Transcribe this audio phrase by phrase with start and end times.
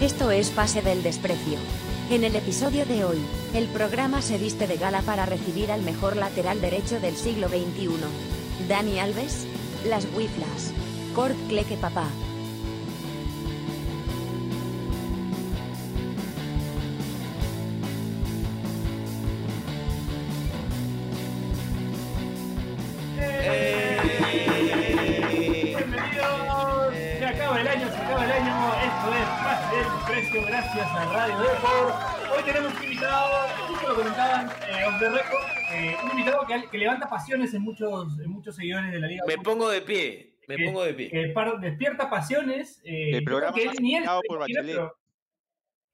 [0.00, 1.58] Esto es Pase del Desprecio.
[2.08, 3.18] En el episodio de hoy,
[3.52, 7.88] el programa se viste de gala para recibir al mejor lateral derecho del siglo XXI.
[8.68, 9.44] Dani Alves,
[9.88, 10.72] las Wiflas,
[11.16, 12.06] Kurt Cleque Papá.
[30.46, 31.94] Gracias a Radio Deport.
[32.36, 35.42] Hoy tenemos un invitado, justo lo comentaban, eh, off the record,
[35.72, 39.24] eh, un invitado que, que levanta pasiones en muchos, en muchos seguidores de la Liga.
[39.26, 41.10] Me pongo de pie, me que- pongo de pie.
[41.10, 42.80] que par- despierta pasiones.
[42.84, 44.66] eh, El programa que más ni él por Bachelet.
[44.66, 44.96] Pero,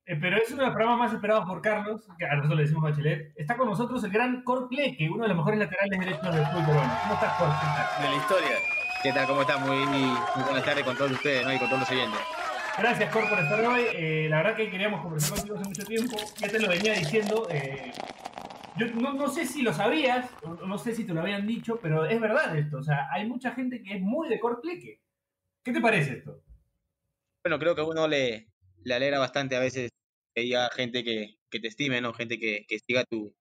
[0.07, 2.63] eh, pero es uno de los programas más esperados por Carlos, que a nosotros le
[2.63, 3.33] decimos Bachelet.
[3.37, 6.65] Está con nosotros el gran Cor Cleque, uno de los mejores laterales derechos del fútbol
[6.67, 6.99] peruano.
[7.03, 7.49] ¿Cómo estás, Cor?
[7.49, 8.03] ¿Qué tal?
[8.03, 8.57] De la historia.
[9.03, 9.27] ¿Qué tal?
[9.27, 9.61] ¿Cómo están?
[9.67, 11.53] Muy, muy buenas tardes con todos ustedes ¿no?
[11.53, 12.21] y con todos los oyentes.
[12.77, 13.85] Gracias, Cor, por estar hoy.
[13.95, 16.17] Eh, la verdad que queríamos conversar contigo hace mucho tiempo.
[16.39, 17.47] Ya te lo venía diciendo.
[17.51, 17.93] eh,
[18.77, 20.29] yo no, sé si lo sabías,
[20.67, 22.79] no sé si te lo habían dicho, pero es verdad esto.
[22.79, 25.01] O sea, hay mucha gente que es muy de Cor Cleque.
[25.63, 26.43] ¿Qué te parece esto?
[27.45, 28.49] Bueno, creo que a uno le,
[28.83, 29.91] le alegra bastante a veces
[30.35, 32.13] que haya gente que, que te estime, ¿no?
[32.13, 33.33] Gente que, que siga tu,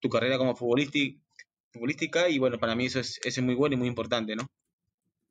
[0.00, 1.20] tu carrera como futbolística,
[1.72, 4.46] futbolística y bueno, para mí eso es, eso es muy bueno y muy importante, ¿no?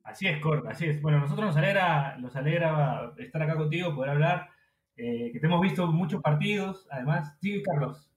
[0.08, 1.00] Así es, Cor, así es.
[1.02, 4.48] Bueno, nosotros nos alegra, nos alegra estar acá contigo, poder hablar.
[4.96, 7.36] eh, que te hemos visto muchos partidos, además.
[7.40, 8.10] Sí, Carlos.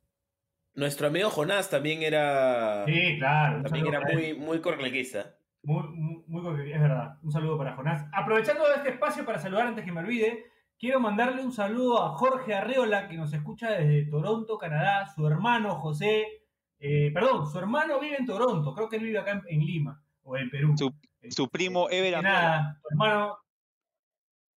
[0.74, 2.86] Nuestro amigo Jonás también era.
[2.86, 3.62] Sí, claro.
[3.62, 5.36] también era muy, muy corlequista.
[5.64, 7.18] Muy, muy, muy es verdad.
[7.22, 8.08] Un saludo para Jonás.
[8.14, 10.46] Aprovechando este espacio para saludar antes que me olvide,
[10.80, 15.06] quiero mandarle un saludo a Jorge Arreola, que nos escucha desde Toronto, Canadá.
[15.14, 16.26] Su hermano José,
[16.80, 20.02] eh, perdón, su hermano vive en Toronto, creo que él vive acá en, en Lima
[20.24, 20.74] o en Perú.
[20.78, 20.92] Su,
[21.30, 22.22] su primo Ever Y Arreola.
[22.22, 23.38] nada, tu hermano,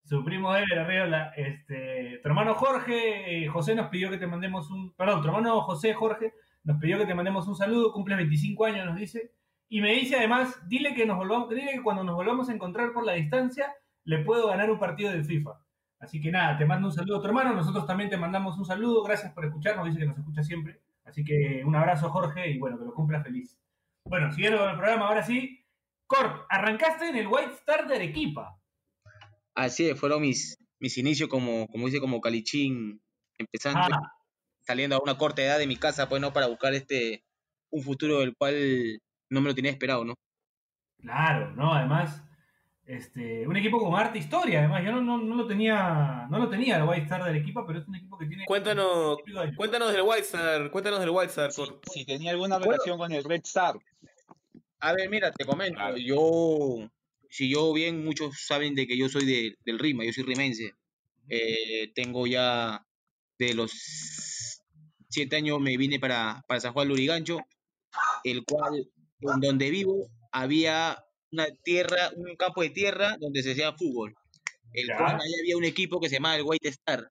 [0.03, 4.69] su primo Ever Arreola, este, tu hermano Jorge, eh, José nos pidió que te mandemos
[4.71, 6.33] un, perdón, tu hermano José Jorge
[6.63, 9.33] nos pidió que te mandemos un saludo, cumple 25 años, nos dice,
[9.67, 12.93] y me dice además, dile que nos volvamos, dile que cuando nos volvamos a encontrar
[12.93, 13.73] por la distancia,
[14.05, 15.59] le puedo ganar un partido del FIFA.
[15.99, 18.65] Así que nada, te mando un saludo a tu hermano, nosotros también te mandamos un
[18.65, 20.81] saludo, gracias por escucharnos, dice que nos escucha siempre.
[21.05, 23.57] Así que un abrazo Jorge y bueno, que lo cumpla feliz.
[24.05, 25.62] Bueno, siguiendo con el programa, ahora sí.
[26.13, 28.59] Cort, arrancaste en el White Star de Arequipa.
[29.55, 33.01] Así es, fueron mis, mis inicios como, como dice, como calichín,
[33.37, 34.11] empezando, Ah,
[34.65, 36.33] saliendo a una corta edad de mi casa, pues, ¿no?
[36.33, 37.23] Para buscar este,
[37.71, 40.15] un futuro del cual no me lo tenía esperado, ¿no?
[41.01, 41.73] claro, ¿no?
[41.73, 42.23] Además,
[42.85, 46.49] este, un equipo con arte historia, además, yo no, no, no lo tenía, no lo
[46.49, 49.17] tenía el White Star de Arequipa, pero es un equipo que tiene Cuéntanos,
[49.57, 51.51] cuéntanos del White Star, cuéntanos del White Star.
[51.51, 52.71] si, tenía alguna Bueno.
[52.71, 53.75] relación con el Red Star.
[54.83, 55.95] A ver, mira, te comento, Claro.
[55.97, 56.89] yo,
[57.29, 60.73] si yo bien, muchos saben de que yo soy de- del Rima, yo soy rimense.
[61.29, 62.85] Eh, tengo ya
[63.39, 63.71] de los
[65.09, 67.39] siete años me vine para, para San Juan Lurigancho,
[68.25, 68.91] el cual,
[69.21, 71.01] en donde vivo, había
[71.31, 74.13] una tierra, un campo de tierra donde se hacía fútbol,
[74.73, 74.97] el Ya.
[74.97, 77.09] cual ahí había un equipo que se llamaba el White Star.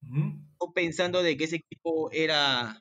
[0.00, 2.80] Yo pensando de que ese equipo era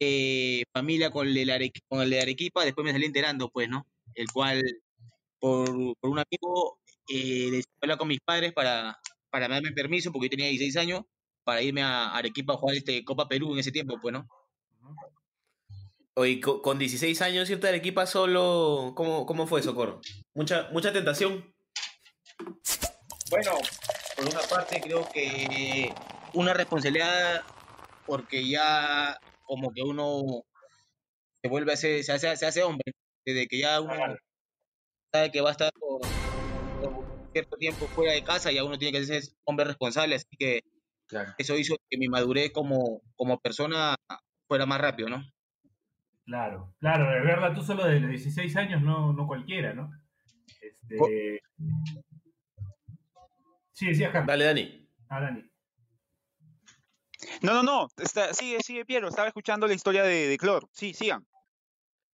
[0.00, 3.86] eh, familia con el, Arequ- con el de Arequipa, después me salí enterando, pues, ¿no?
[4.14, 4.62] El cual,
[5.38, 5.68] por,
[6.00, 8.98] por un amigo, eh, hablar con mis padres para,
[9.30, 11.02] para darme permiso, porque yo tenía 16 años,
[11.44, 14.26] para irme a Arequipa a jugar este Copa Perú en ese tiempo, pues, ¿no?
[16.14, 20.00] Oye, co- con 16 años irte al equipo solo, ¿cómo, cómo fue eso, Coro?
[20.34, 21.54] Mucha, mucha tentación.
[23.30, 23.52] Bueno,
[24.16, 25.92] por una parte creo que
[26.34, 27.42] una responsabilidad,
[28.06, 29.18] porque ya
[29.50, 30.44] como que uno
[31.42, 32.92] se vuelve a ser, se hace, se hace hombre,
[33.26, 33.94] desde que ya uno
[35.12, 36.00] sabe que va a estar por,
[36.80, 40.60] por cierto tiempo fuera de casa, ya uno tiene que ser hombre responsable, así que
[41.08, 41.34] Claro.
[41.38, 43.96] eso hizo que mi madurez como, como persona
[44.46, 45.24] fuera más rápido, ¿no?
[46.24, 49.90] Claro, claro, de verla tú solo de los 16 años, no, no cualquiera, ¿no?
[50.60, 51.42] Este...
[53.72, 54.28] Sí, decías, Carlos.
[54.28, 54.88] Dale, Dani.
[55.08, 55.49] Ah, Dani.
[57.42, 57.88] No, no, no.
[57.96, 59.08] Está, sigue, sigue, Piero.
[59.08, 60.68] Estaba escuchando la historia de, de Clor.
[60.72, 61.26] Sí, sigan.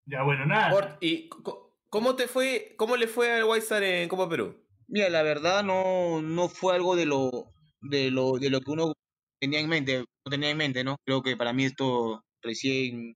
[0.05, 0.69] Ya, bueno, nada.
[0.71, 4.55] Cort, ¿y co- cómo te fue, cómo le fue al White Star en Copa Perú?
[4.87, 8.93] Mira, la verdad no, no fue algo de lo, de lo, de lo que uno
[9.39, 10.97] tenía en mente, no tenía en mente, ¿no?
[11.05, 13.15] Creo que para mí esto recién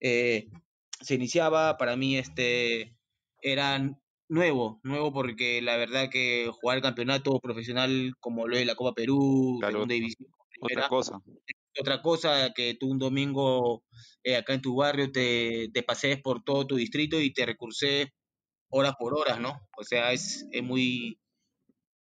[0.00, 0.48] eh,
[1.00, 2.96] se iniciaba, para mí este
[3.42, 3.78] era
[4.28, 8.94] nuevo, nuevo porque la verdad que jugar el campeonato profesional como lo es la Copa
[8.94, 10.28] Perú, Claro, segunda división,
[10.64, 11.20] Otra cosa.
[11.78, 13.84] otra cosa que tú un domingo
[14.22, 18.08] eh, acá en tu barrio te, te pasees por todo tu distrito y te recurses
[18.70, 19.52] horas por horas, ¿no?
[19.78, 21.20] O sea, es, es muy,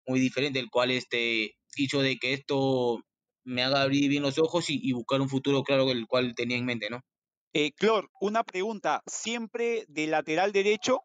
[0.06, 3.00] muy diferente, el cual este, hizo de que esto
[3.44, 6.56] me haga abrir bien los ojos y, y buscar un futuro claro el cual tenía
[6.58, 7.00] en mente, ¿no?
[7.52, 9.02] Eh, Clor, una pregunta.
[9.06, 11.00] ¿Siempre de lateral derecho?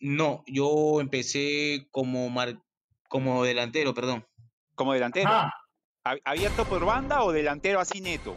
[0.00, 2.62] No, yo empecé como mar-
[3.08, 4.26] como delantero, perdón.
[4.74, 5.30] Como delantero.
[5.30, 5.61] Ah, ¿A-
[6.04, 8.36] ¿Abierto por banda o delantero así neto?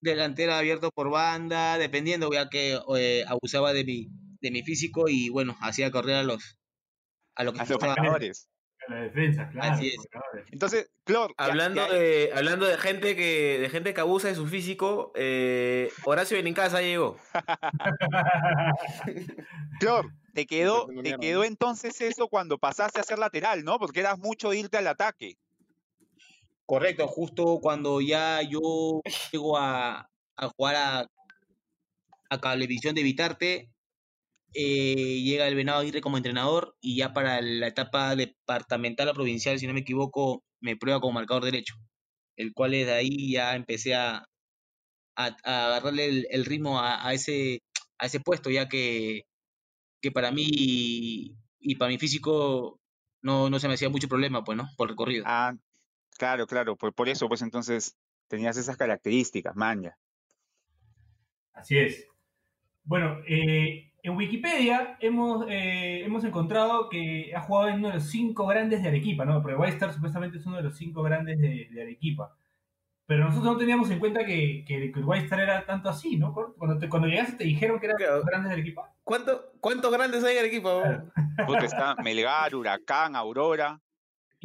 [0.00, 4.08] Delantero abierto por banda, dependiendo, ya que eh, abusaba de mi,
[4.40, 6.58] de mi físico y bueno, hacía correr a los
[7.34, 7.78] a lo que A los
[8.88, 9.74] a la defensa, claro.
[9.74, 9.96] Así es.
[10.52, 14.46] Entonces, Clor, Hablando ya- de, hablando de gente que, de gente que abusa de su
[14.46, 17.18] físico, eh, Horacio Benincasa llegó.
[19.80, 23.78] Clor, te quedó, te quedó entonces eso cuando pasaste a ser lateral, ¿no?
[23.78, 25.36] Porque eras mucho irte al ataque.
[26.66, 29.00] Correcto, justo cuando ya yo
[29.32, 31.06] llego a, a jugar a,
[32.30, 33.70] a Cablevisión de Vitarte,
[34.54, 39.58] eh, llega el Venado Aguirre como entrenador y ya para la etapa departamental o provincial,
[39.58, 41.74] si no me equivoco, me prueba como marcador derecho,
[42.36, 44.24] el cual es de ahí ya empecé a,
[45.16, 47.60] a, a agarrarle el, ritmo a, a ese,
[47.98, 49.22] a ese puesto, ya que,
[50.02, 52.80] que para mí y, y para mi físico
[53.22, 54.68] no, no se me hacía mucho problema, pues, ¿no?
[54.76, 55.24] Por recorrido.
[55.26, 55.54] Ah,
[56.16, 56.76] claro, claro.
[56.76, 57.96] Pues por eso, pues entonces
[58.28, 59.96] tenías esas características, manja.
[61.52, 62.06] Así es.
[62.84, 68.10] Bueno, eh, en Wikipedia hemos, eh, hemos encontrado que ha jugado en uno de los
[68.10, 69.42] cinco grandes de Arequipa, ¿no?
[69.42, 72.36] Porque White supuestamente es uno de los cinco grandes de, de Arequipa.
[73.06, 76.16] Pero nosotros no teníamos en cuenta que, que, que el White Star era tanto así,
[76.16, 76.34] ¿no?
[76.34, 78.16] Cuando, te- cuando llegaste te dijeron que eran Claro.
[78.16, 78.92] los grandes de Arequipa.
[79.04, 80.80] ¿Cuánto, ¿Cuántos grandes hay en el equipo?
[80.82, 81.12] Claro.
[81.46, 83.80] Puta, está Melgar, Huracán, Aurora,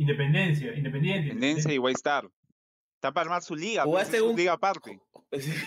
[0.01, 1.30] Independencia, Independiente.
[1.30, 2.27] Tendencia y White Star.
[2.95, 5.00] Está para armar su liga, pues, ¿Jugaste su un- liga aparte.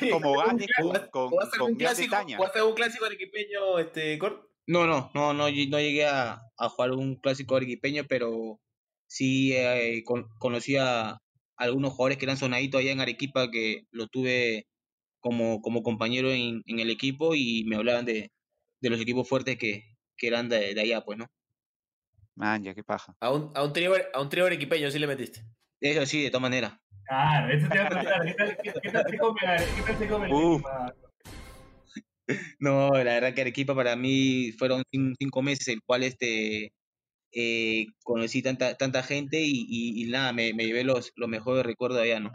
[0.00, 0.10] Sí.
[0.10, 2.36] Como ganes con, ¿Jugaste- con, ¿Jugaste con algún Gran clásico, Bretaña.
[2.36, 4.50] ¿Jugaste algún clásico arequipeño, este, Cor?
[4.66, 8.60] No, no, no, no, lle- no llegué a, a jugar un clásico arequipeño, pero
[9.06, 11.18] sí eh, con- conocí a
[11.56, 14.66] algunos jugadores que eran sonaditos allá en Arequipa, que lo tuve
[15.20, 18.30] como, como compañero en, en el equipo y me hablaban de,
[18.82, 19.82] de los equipos fuertes que,
[20.18, 21.26] que eran de, de allá, pues, ¿no?
[22.36, 23.16] Manja, qué paja.
[23.20, 25.44] A un, a un trío, a un trío arequipeño sí le metiste.
[25.80, 26.74] Eso sí, de todas maneras.
[27.06, 28.24] Claro, eso te iba a contar.
[28.24, 29.40] ¿Qué tal, qué, qué tal se come,
[29.74, 30.62] qué tal se come el Uf.
[30.62, 30.94] Arequipa?
[32.58, 36.72] No, la verdad que Arequipa para mí fueron cin- cinco meses, el cual este
[37.32, 41.64] eh, conocí tanta, tanta gente y, y, y nada, me, me llevé los, los mejores
[41.66, 42.32] recuerdos allá, ¿no?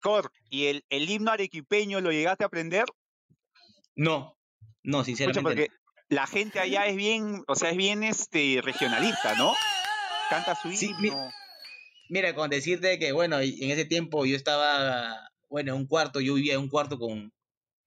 [0.00, 2.84] Cor, ¿y el, el himno arequipeño lo llegaste a aprender?
[3.96, 4.36] No,
[4.82, 5.42] no, Escucha, sinceramente.
[5.42, 5.68] porque
[6.08, 9.54] la gente allá es bien, o sea, es bien este regionalista, ¿no?
[10.30, 11.30] Canta su Sí, mi- himno.
[12.10, 16.34] Mira, con decirte que, bueno, en ese tiempo yo estaba, bueno, en un cuarto, yo
[16.34, 17.32] vivía en un cuarto con,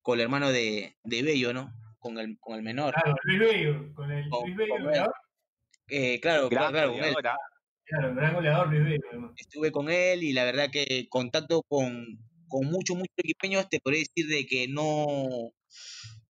[0.02, 1.72] con el hermano de, de Bello, ¿no?
[2.00, 2.94] Con el, con el menor.
[2.94, 5.12] Claro, Luis Bello, con el Con- Luis Bello, con.
[5.90, 7.14] Eh, claro, Gran claro, con él.
[7.14, 7.40] goleador.
[7.86, 9.34] Claro, gran goleador Luis Bello.
[9.38, 12.06] Estuve con él y la verdad que contacto con,
[12.48, 15.52] con muchos, muchos equipeños, te podría decir de que no,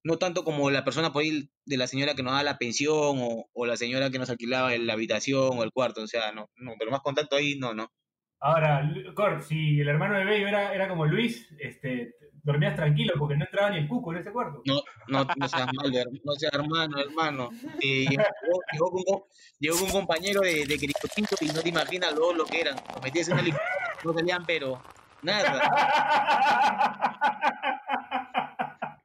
[0.08, 2.94] no tanto como la persona por ahí de la señora que nos daba la pensión
[3.20, 6.50] o, o la señora que nos alquilaba la habitación o el cuarto, o sea, no,
[6.56, 7.92] no, pero más contacto ahí, no, no.
[8.40, 12.14] Ahora, Cor, si el hermano de Bello era, era como Luis, este,
[12.44, 14.62] dormías tranquilo porque no entraba ni el cuco en ese cuarto.
[14.66, 14.76] No,
[15.10, 15.92] no, no seas mal,
[16.24, 17.50] no seas hermano, hermano.
[17.82, 18.24] Eh, llegó,
[18.72, 19.24] llegó con, un-
[19.60, 22.76] llegó con un compañero de, de Cristotinto y no te imaginas lo, lo que eran.
[23.04, 24.82] Metías en una licuadora, no salían, pero
[25.24, 25.62] nada.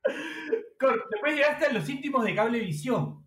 [1.11, 3.27] Después llegaste a los íntimos de Cablevisión.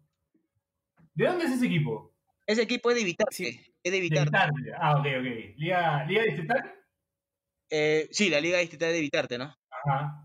[1.14, 2.14] ¿De dónde es ese equipo?
[2.46, 3.46] Ese equipo es de Vitarte, Sí.
[3.84, 4.30] es de De Vitarte.
[4.30, 4.72] Vitarte.
[4.80, 5.56] Ah, ok, ok.
[5.58, 6.76] ¿Liga, Liga Distrital?
[7.70, 9.56] Eh, sí, la Liga Distrital de Vitarte, ¿no?
[9.70, 10.22] Ajá.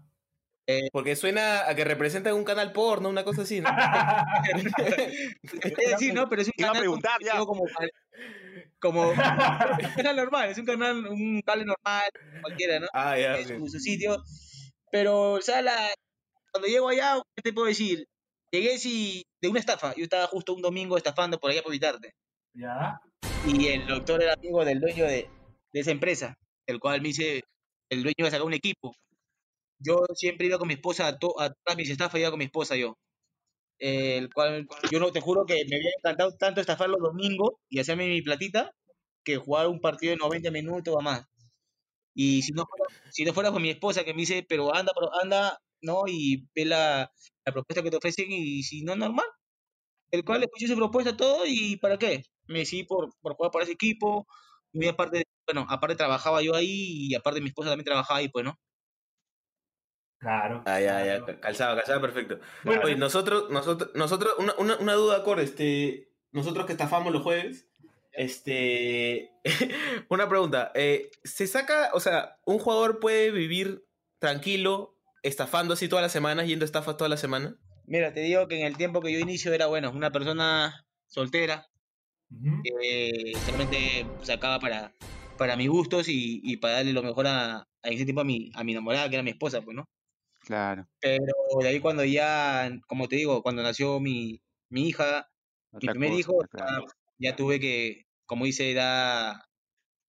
[0.93, 3.69] Porque suena a que representan un canal porno, una cosa así, ¿no?
[5.65, 7.39] Eh, sí, no, pero es un Iba a canal preguntar ya.
[7.39, 7.65] como,
[8.79, 9.17] como un
[9.97, 12.05] canal normal, es un canal, un cable normal,
[12.43, 12.87] cualquiera, ¿no?
[12.93, 13.39] Ah, ya.
[13.39, 14.23] en su, su sitio.
[14.93, 15.91] Pero, o sea, la-
[16.53, 18.07] cuando llego allá, ¿qué te puedo decir?
[18.53, 19.95] Llegué sí, de una estafa.
[19.97, 22.13] Yo estaba justo un domingo estafando por allá por Vitarte.
[22.55, 23.01] ya.
[23.47, 25.29] Y el doctor era amigo del dueño de,
[25.73, 26.35] de esa empresa,
[26.67, 27.43] el cual me dice,
[27.91, 28.95] el dueño iba a sacar un equipo.
[29.79, 32.47] Yo siempre iba con mi esposa, a, to- a todas mis estafas iba con mi
[32.47, 32.95] esposa yo.
[33.79, 37.53] Eh, el cual, yo no te juro que me había encantado tanto estafar los domingos
[37.71, 38.73] y hacerme mi platita
[39.25, 41.25] que jugar un partido de 90 minutos o más.
[42.15, 44.93] Y si no fuera, si no fuera con mi esposa que me dice, pero anda,
[44.99, 46.05] pero anda, ¿no?
[46.07, 47.13] Y ve la,
[47.45, 49.27] la propuesta que te ofrecen y si no, normal.
[50.11, 52.25] El cual escuché su propuesta todo y ¿para qué?
[52.47, 54.27] Me decidí por, por jugar para ese equipo.
[54.73, 58.45] Muy aparte, bueno, aparte trabajaba yo ahí y aparte mi esposa también trabajaba ahí, pues,
[58.45, 58.59] ¿no?
[60.19, 60.63] Claro.
[60.67, 62.41] Ah, ya, ya, calzado, calzado, perfecto.
[62.63, 67.23] Bueno, Oye, nosotros, nosotros, nosotros, una, una, una duda, Cor, este, nosotros que estafamos los
[67.23, 67.69] jueves,
[68.13, 69.33] Este.
[70.11, 70.73] Una pregunta.
[70.75, 73.87] eh, ¿Se saca, o sea, un jugador puede vivir
[74.19, 77.55] tranquilo, estafando así todas las semanas, yendo a estafas todas las semanas?
[77.87, 81.67] Mira, te digo que en el tiempo que yo inicio era, bueno, una persona soltera,
[82.63, 84.95] que solamente sacaba para,
[85.37, 88.51] para mis gustos y, y para darle lo mejor a, a ese tiempo a mi,
[88.55, 89.85] a mi enamorada, que era mi esposa, pues, ¿no?
[90.41, 90.87] Claro.
[91.01, 91.25] Pero
[91.61, 95.27] de ahí cuando ya, como te digo, cuando nació mi, mi hija,
[95.73, 96.85] mi primer cosa, hijo, claro.
[97.19, 99.45] ya, ya tuve que, como dice, era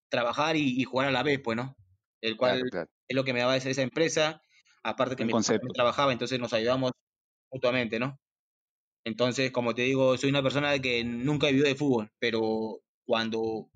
[0.10, 1.76] trabajar y, y jugar a la vez, pues, ¿no?
[2.22, 2.90] El cual Claro, claro.
[3.08, 4.42] es lo que me daba esa esa empresa,
[4.84, 5.68] aparte que mi concepto.
[5.74, 6.92] trabajaba, entonces nos ayudamos
[7.52, 8.18] mutuamente, ¿no?
[9.04, 13.70] Entonces, como te digo, soy una persona que nunca vivió de fútbol, pero cuando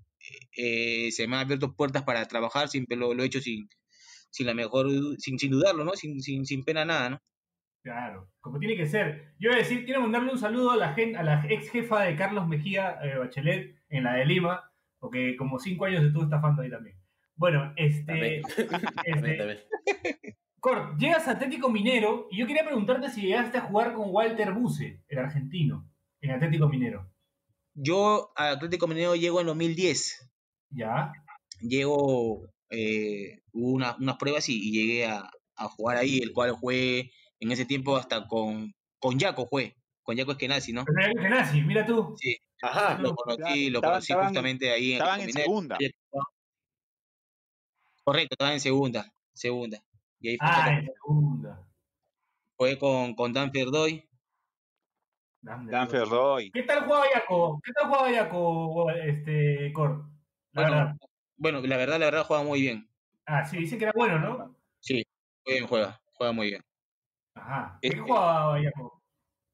[0.56, 3.68] eh, se me han abierto puertas para trabajar, siempre lo, lo he hecho sin,
[4.30, 5.94] sin la mejor, sin, sin dudarlo, ¿no?
[5.94, 7.20] Sin, sin, sin pena nada, ¿no?
[7.84, 9.34] Claro, como tiene que ser.
[9.40, 12.02] Yo iba a decir, quiero mandarle un saludo a la, gen- a la ex jefa
[12.04, 16.64] de Carlos Mejía eh, Bachelet en la de Lima, porque como cinco años estuvo estafando
[16.64, 17.00] ahí también.
[17.36, 18.42] Bueno, este, También,
[19.04, 19.60] este también.
[20.60, 24.52] Cort, llegas a Atlético Minero y yo quería preguntarte si llegaste a jugar con Walter
[24.54, 25.88] Buse, el argentino,
[26.22, 27.12] en Atlético Minero.
[27.74, 30.32] Yo al Atlético Mineiro llego en 2010,
[30.72, 31.12] ¿Ya?
[31.62, 36.52] llego, eh, hubo una- unas pruebas y, y llegué a, a jugar ahí, el cual
[36.54, 40.84] jugué en ese tiempo hasta con, con Jaco, fue, con Jaco Eskenazi, ¿no?
[40.86, 42.16] Pero era que nazi, mira tú.
[42.18, 42.98] Sí, Ajá.
[43.00, 45.78] lo conocí, claro, lo conocí estaban- justamente ahí en estaban en segunda.
[48.04, 49.84] Correcto, estaban en segunda, segunda.
[50.20, 51.68] Y ahí fue, Ah, segunda.
[52.58, 54.08] jugué con, con Dan Ferdoy.
[55.42, 56.50] Dan Dan Ferroy.
[56.52, 57.60] ¿Qué tal jugaba Yaco?
[57.64, 60.04] ¿Qué tal jugaba Yaco, este, Cort?
[60.54, 60.96] La Bueno, verdad.
[61.38, 62.90] bueno, la verdad, la verdad juega muy bien.
[63.28, 64.56] Ah, sí, dice que era bueno, ¿no?
[64.80, 65.04] Sí,
[65.46, 66.62] muy bien juega, juega muy bien.
[67.36, 67.78] Ajá.
[67.82, 69.04] ¿Qué Este- jugaba Yaco?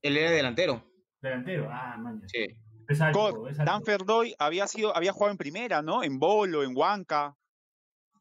[0.01, 0.83] Él era delantero,
[1.21, 1.67] Delantero.
[1.71, 2.21] Ah, maña.
[2.27, 2.47] sí.
[2.87, 3.71] Es alto, Cor, es alto.
[3.71, 6.03] Dan Ferdoy había sido, había jugado en primera, ¿no?
[6.03, 7.37] En Bolo, en Huanca.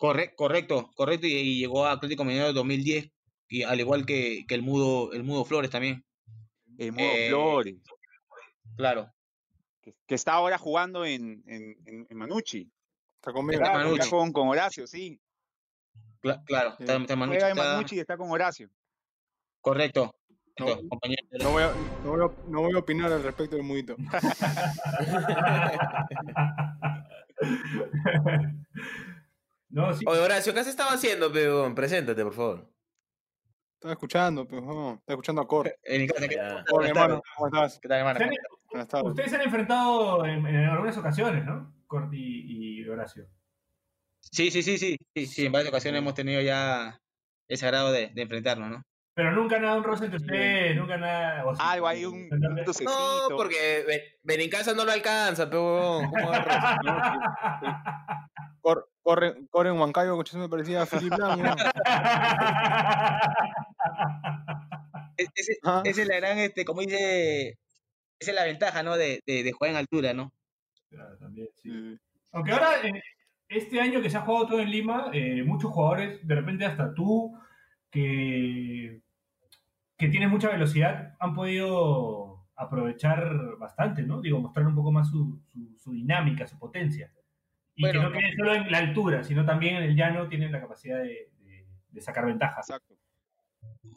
[0.01, 3.11] Corre- correcto, correcto, y, y llegó a Atlético Mineiro en 2010,
[3.49, 6.03] y al igual que, que el Mudo, el Mudo Flores también,
[6.79, 7.77] En Modo Eh, Flores.
[8.77, 9.13] claro.
[9.83, 12.71] Que, que está ahora jugando en, en, en- en Manucci.
[13.17, 13.63] Está conmigo.
[13.63, 13.99] Está Manucci.
[14.01, 15.21] está con, con Horacio, sí.
[16.23, 18.71] Cla- claro, está, está Manucci, Juega en está- Manucci y está con Horacio.
[19.61, 20.15] correcto,
[20.59, 20.65] No.
[20.67, 21.23] correcto, compañero.
[21.43, 21.73] No voy, a,
[22.05, 23.97] no, voy a, no voy a opinar al respecto del mudito.
[29.71, 30.05] no, sí.
[30.07, 31.75] Oye, Horacio, ¿qué has estado haciendo, peón?
[31.75, 32.71] Preséntate, por favor.
[33.75, 35.75] Estaba escuchando, pero no, estaba escuchando a Cor.
[35.83, 36.37] En mi casa, ¿qué.
[36.39, 37.23] Hola, Buenas hermano.
[37.37, 37.79] ¿cómo estás?
[37.81, 38.21] ¿Qué tal, hermano?
[38.21, 38.31] Han-
[38.71, 39.09] Buenas tardes.
[39.09, 41.75] Ustedes se han enfrentado en, en algunas ocasiones, ¿no?
[41.87, 43.27] Cort y, y Horacio.
[44.21, 47.01] Sí, sí, sí, sí, sí, sí, en varias ocasiones hemos tenido ya
[47.49, 48.83] ese grado de, de enfrentarnos, ¿no?
[49.21, 51.45] Pero nunca nada un roce entre ustedes, nunca nada.
[51.45, 52.91] o sí, Algo hay un, un toquecito.
[52.91, 56.09] No, porque Be- Benincasa no lo alcanza, peón.
[56.09, 56.79] ¿Cómo agarras?
[58.63, 61.55] Cor, corre, corre en Huancayo, que me parecía a ¿no?
[65.19, 65.83] Es- Ese, Ajá.
[65.85, 67.59] esa es la gran, este, como dice,
[68.19, 68.97] esa es la ventaja, ¿no?
[68.97, 70.33] De, de, de jugar en altura, ¿no?
[70.89, 71.69] Claro, también, sí.
[71.71, 71.99] Sí.
[72.33, 73.03] Aunque ahora, eh,
[73.51, 76.95] este año que se ha jugado todo en Lima, eh, muchos jugadores, de repente hasta
[76.95, 77.39] tú,
[77.91, 79.01] que,
[80.01, 84.21] que tienes mucha velocidad, han podido aprovechar bastante, ¿no?
[84.21, 87.13] Digo, mostrar un poco más su, su- su dinámica, su potencia.
[87.77, 90.51] Y Bueno, que no quede solo en la altura, sino también en el llano tienen
[90.53, 92.69] la capacidad de, de- de sacar ventajas.
[92.69, 92.97] Exacto.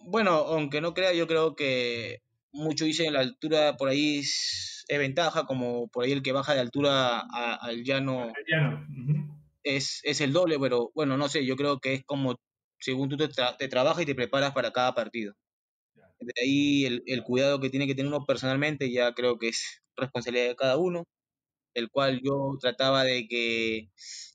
[0.06, 4.98] Bueno, aunque no crea, yo creo que mucho dicen la altura por ahí es, es
[5.00, 8.88] ventaja, como por ahí el que baja de altura a- al llano El llano.
[8.90, 9.34] ujú.
[9.64, 12.36] es, es el doble, pero bueno, no sé, yo creo que es como
[12.80, 15.34] según tú te, tra- te trabajas y te preparas para cada partido.
[16.26, 19.82] De ahí el, el cuidado que tiene que tener uno personalmente ya creo que es
[19.96, 21.06] responsabilidad de cada uno,
[21.74, 23.90] el cual yo trataba de que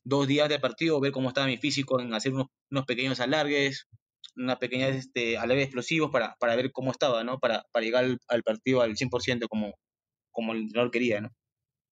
[0.04, 3.86] dos días de partido, ver cómo estaba mi físico, en hacer unos, unos pequeños alargues,
[4.36, 7.38] unas pequeñas este, alargues explosivos para, para ver cómo estaba, ¿no?
[7.38, 9.74] Para, para llegar al, al partido al 100% como,
[10.30, 11.30] como el entrenador quería, ¿no?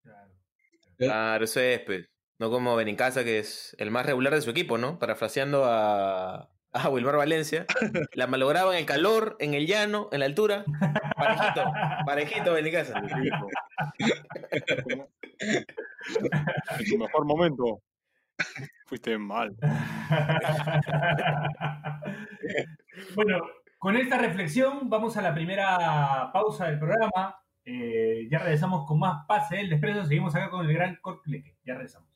[0.02, 0.32] Claro.
[0.96, 2.06] Claro, eso es, pues.
[2.38, 4.98] No como Benincasa, que es el más regular de su equipo, ¿no?
[4.98, 6.50] Parafraseando a,
[6.82, 7.66] a Wilmar Valencia.
[8.12, 10.64] La malograba en el calor, en el llano, en la altura.
[11.16, 11.64] Parejito,
[12.04, 13.02] parejito Benincasa.
[16.78, 17.80] En tu mejor momento.
[18.86, 19.56] Fuiste mal.
[23.14, 23.40] bueno,
[23.78, 27.40] con esta reflexión vamos a la primera pausa del programa.
[27.64, 30.04] Eh, ya regresamos con más pase del desprecio.
[30.04, 31.56] Seguimos acá con el gran Cortleque.
[31.64, 32.15] Ya regresamos.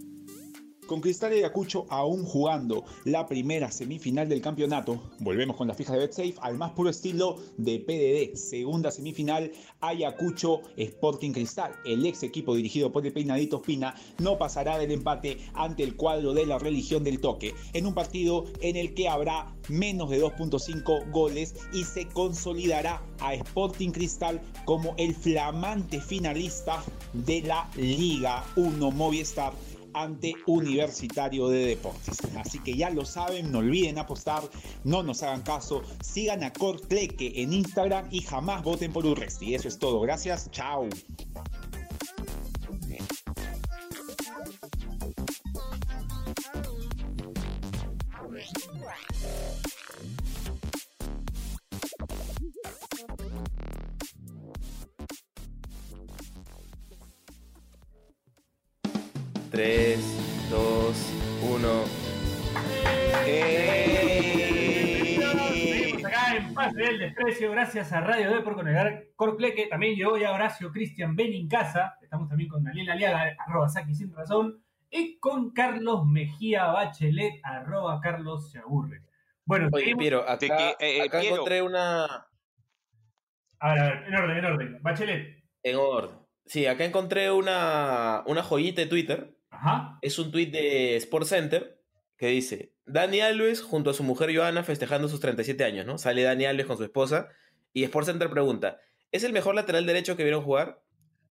[0.91, 5.01] Con Cristal Ayacucho aún jugando la primera semifinal del campeonato.
[5.19, 8.35] Volvemos con la fija de BetSafe al más puro estilo de PDD.
[8.35, 11.71] Segunda semifinal, Ayacucho Sporting Cristal.
[11.85, 16.33] El ex equipo dirigido por el peinadito Espina no pasará del empate ante el cuadro
[16.33, 17.55] de la religión del toque.
[17.71, 23.33] En un partido en el que habrá menos de 2.5 goles y se consolidará a
[23.33, 26.83] Sporting Cristal como el flamante finalista
[27.13, 29.53] de la Liga 1 Movistar
[29.93, 32.17] ante Universitario de Deportes.
[32.37, 34.43] Así que ya lo saben, no olviden apostar,
[34.83, 39.55] no nos hagan caso, sigan a Cortleque en Instagram y jamás voten por Urresti.
[39.55, 40.87] Eso es todo, gracias, chao.
[59.51, 59.99] Tres,
[60.49, 60.95] dos,
[61.43, 61.83] uno.
[65.59, 69.67] Seguimos acá en Pase del Desprecio, gracias a Radio Depor con el Corcleque.
[69.67, 71.97] También llegó ya Horacio Cristian Benincasa.
[72.01, 74.63] Estamos también con Daniel Aliaga, arroba Saki sin razón.
[74.89, 79.01] Y con Carlos Mejía Bachelet, arroba Carlos se aburre.
[79.45, 81.35] Bueno, Oye, seguimos- Piero, acá, que, eh, acá Piero.
[81.35, 82.05] encontré una.
[83.59, 84.77] A ver, a ver, en orden, en orden.
[84.81, 85.43] Bachelet.
[85.63, 86.15] En orden.
[86.45, 89.35] Sí, acá encontré una, una joyita de Twitter.
[89.61, 89.99] Ajá.
[90.01, 91.79] Es un tweet de Sports Center
[92.17, 95.97] que dice: Dani Alves junto a su mujer Joana festejando sus 37 años, ¿no?
[95.99, 97.29] Sale Dani Alves con su esposa.
[97.71, 98.79] Y Sports Center pregunta:
[99.11, 100.81] ¿Es el mejor lateral derecho que vieron jugar?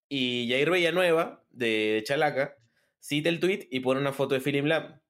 [0.09, 2.57] Y Jair Villanueva, de, Chalaca,
[3.01, 5.01] cita el tweet y pone una foto de Philip Lam.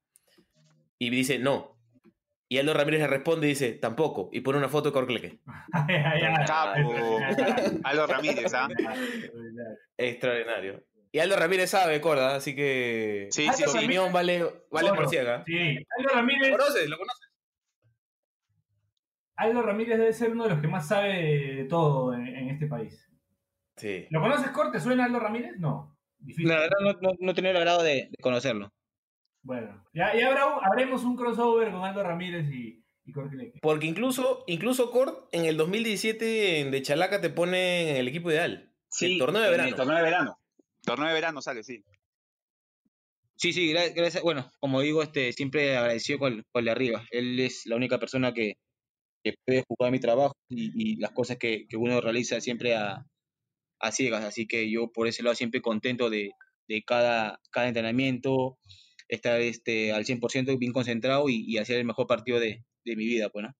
[0.99, 1.79] Y dice: No.
[2.49, 4.31] Y Aldo Ramírez le responde y dice: Tampoco.
[4.33, 5.41] Y pone una foto de Corcleque.
[6.47, 7.19] Capo.
[7.85, 8.69] Aldo Ramírez, ¿ah?
[9.99, 10.83] Extraordinario.
[11.13, 13.29] Y Aldo Ramírez sabe, Corda, así que.
[13.31, 13.79] Sí, Aldo sí, su sí.
[13.79, 15.43] opinión vale, vale por ciega.
[15.45, 16.89] Sí, Aldo Ramírez, ¿Lo conoces?
[16.89, 17.31] ¿Lo conoces?
[19.37, 22.67] Aldo Ramírez debe ser uno de los que más sabe de todo en, en este
[22.67, 23.09] país.
[23.77, 24.07] Sí.
[24.11, 24.79] ¿Lo conoces, Corte?
[24.79, 25.57] ¿Suena Aldo Ramírez?
[25.59, 25.97] No.
[26.19, 26.49] Difícil.
[26.49, 28.71] La verdad no, no, no he tenido el agrado de, de conocerlo.
[29.43, 32.85] Bueno, ya, ya habrá, haremos un crossover con Aldo Ramírez y.
[33.63, 38.31] Porque incluso, incluso Cort en el 2017 en de Chalaca te pone en el equipo
[38.31, 38.73] ideal.
[39.01, 39.69] el torneo de en verano.
[39.71, 40.40] El torneo de verano.
[40.83, 41.83] Torneo de verano sale, sí.
[43.37, 44.23] Sí, sí, gra- gracias.
[44.23, 47.07] Bueno, como digo, este, siempre agradecido con, con el de arriba.
[47.11, 48.55] Él es la única persona que,
[49.25, 53.07] que puede jugar mi trabajo y, y las cosas que, que uno realiza siempre a,
[53.81, 54.25] a ciegas.
[54.25, 56.31] Así que yo por ese lado siempre contento de,
[56.69, 58.59] de cada, cada entrenamiento,
[59.09, 63.07] estar este, al 100% bien concentrado y, y hacer el mejor partido de, de mi
[63.07, 63.55] vida, pues, ¿no?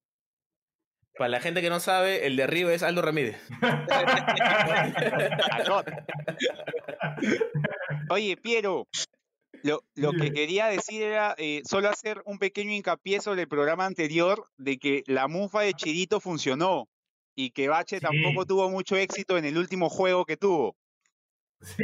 [1.21, 3.37] Para la gente que no sabe, el de arriba es Aldo Ramírez.
[8.09, 8.89] Oye, Piero,
[9.63, 13.85] lo, lo que quería decir era eh, solo hacer un pequeño hincapié sobre el programa
[13.85, 16.89] anterior de que la mufa de Chirito funcionó
[17.37, 18.03] y que Bache Sí.
[18.07, 20.75] tampoco tuvo mucho éxito en el último juego que tuvo.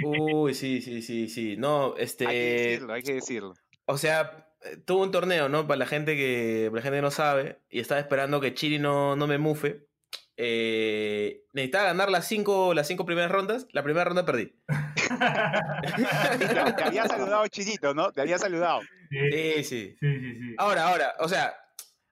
[0.02, 1.56] Uy, sí, sí, sí, sí.
[1.58, 2.26] No, Hay que este.
[2.26, 3.52] decirlo, hay que decirlo.
[3.84, 4.45] O sea,
[4.84, 5.66] tuvo un torneo, ¿no?
[5.66, 8.78] Para la gente que, para la gente que no sabe, y estaba esperando que Chiri
[8.78, 9.86] no, no me mufe.
[10.38, 13.66] Eh, necesitaba ganar las cinco, las cinco primeras rondas.
[13.72, 14.54] La primera ronda perdí.
[16.38, 18.12] Te, te había saludado Chirito, ¿no?
[18.12, 18.80] Te había saludado.
[19.10, 19.62] Sí, sí.
[19.64, 20.54] Sí, sí, sí.
[20.58, 21.54] Ahora, ahora, o sea,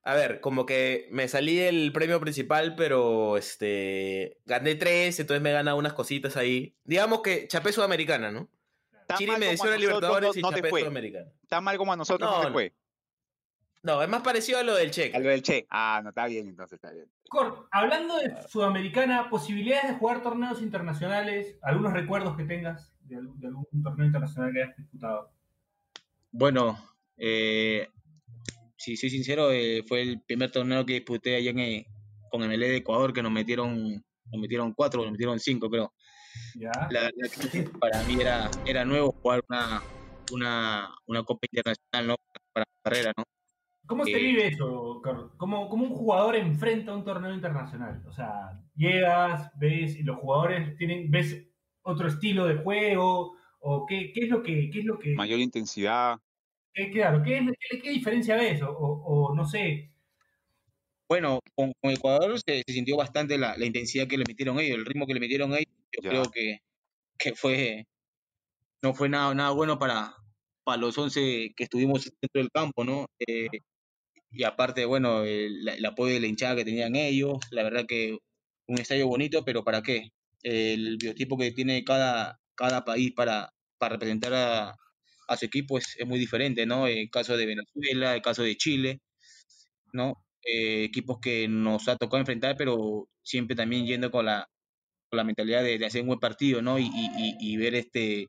[0.03, 5.53] a ver, como que me salí del premio principal, pero este gané tres, entonces me
[5.53, 6.77] gana unas cositas ahí.
[6.85, 8.51] Digamos que chapé sudamericana, ¿no?
[9.07, 10.71] Tan Chiri mal me como deció a la nosotros Libertadores no- y no te chapé
[10.71, 10.81] fue.
[10.81, 11.31] sudamericana.
[11.49, 12.73] Tan mal como a nosotros no, No, te fue.
[13.83, 15.15] No, es más parecido a lo del cheque.
[15.15, 15.67] A lo del Che.
[15.69, 17.07] Ah, no, está bien, entonces está bien.
[17.29, 23.39] Cort, hablando de Sudamericana, posibilidades de jugar torneos internacionales, algunos recuerdos que tengas de, algún-
[23.41, 25.31] de algún torneo internacional que hayas disputado.
[26.31, 26.79] Bueno,
[27.17, 27.89] eh,
[28.77, 31.87] si soy sincero, eh, fue el primer torneo que disputé allá en, eh,
[32.31, 35.93] con MLE de Ecuador, que nos metieron, nos metieron cuatro, nos metieron cinco, creo.
[36.55, 36.71] ¿Ya?
[36.91, 39.83] La verdad que para mí era, era nuevo jugar una,
[40.33, 42.17] una, una Copa Internacional, ¿no?
[42.53, 43.25] Para mi carrera, ¿no?
[43.87, 45.37] ¿Cómo se Eh, vive eso, Cort?
[45.37, 48.03] ¿Cómo, cómo un jugador enfrenta un torneo internacional?
[48.07, 51.47] O sea, llegas, ves, y los jugadores tienen, ves
[51.83, 55.39] otro estilo de juego, o qué, qué es lo que, qué es lo que, Mayor
[55.41, 56.19] intensidad.
[56.73, 59.91] qué- claro, qué, es- qué- qué diferencia ves, o, o- o no sé,
[61.09, 64.79] Bueno, con, con Ecuador se, se sintió bastante la, la intensidad que le metieron ellos,
[64.79, 65.74] el ritmo que le metieron ellos.
[65.97, 66.11] Yo Ya.
[66.11, 66.59] creo que,
[67.19, 67.85] que fue
[68.83, 70.15] no fue nada, nada bueno para,
[70.65, 73.07] para los 11 que estuvimos dentro del campo, ¿no?
[73.27, 73.49] Eh,
[74.31, 78.19] y aparte, bueno, el, el apoyo de la hinchada que tenían ellos, la verdad que
[78.69, 80.09] un estadio bonito, pero ¿para qué?
[80.43, 84.75] El biotipo que tiene cada, cada país para, para representar a,
[85.29, 86.87] a su equipo es, es muy diferente, ¿no?
[86.89, 89.01] El caso de Venezuela, el caso de Chile,
[89.93, 90.15] ¿no?
[90.43, 94.47] Eh, equipos que nos ha tocado enfrentar, pero siempre también yendo con la,
[95.11, 96.79] con la mentalidad de, de hacer un buen partido, ¿no?
[96.79, 98.29] Y, y- y- y ver este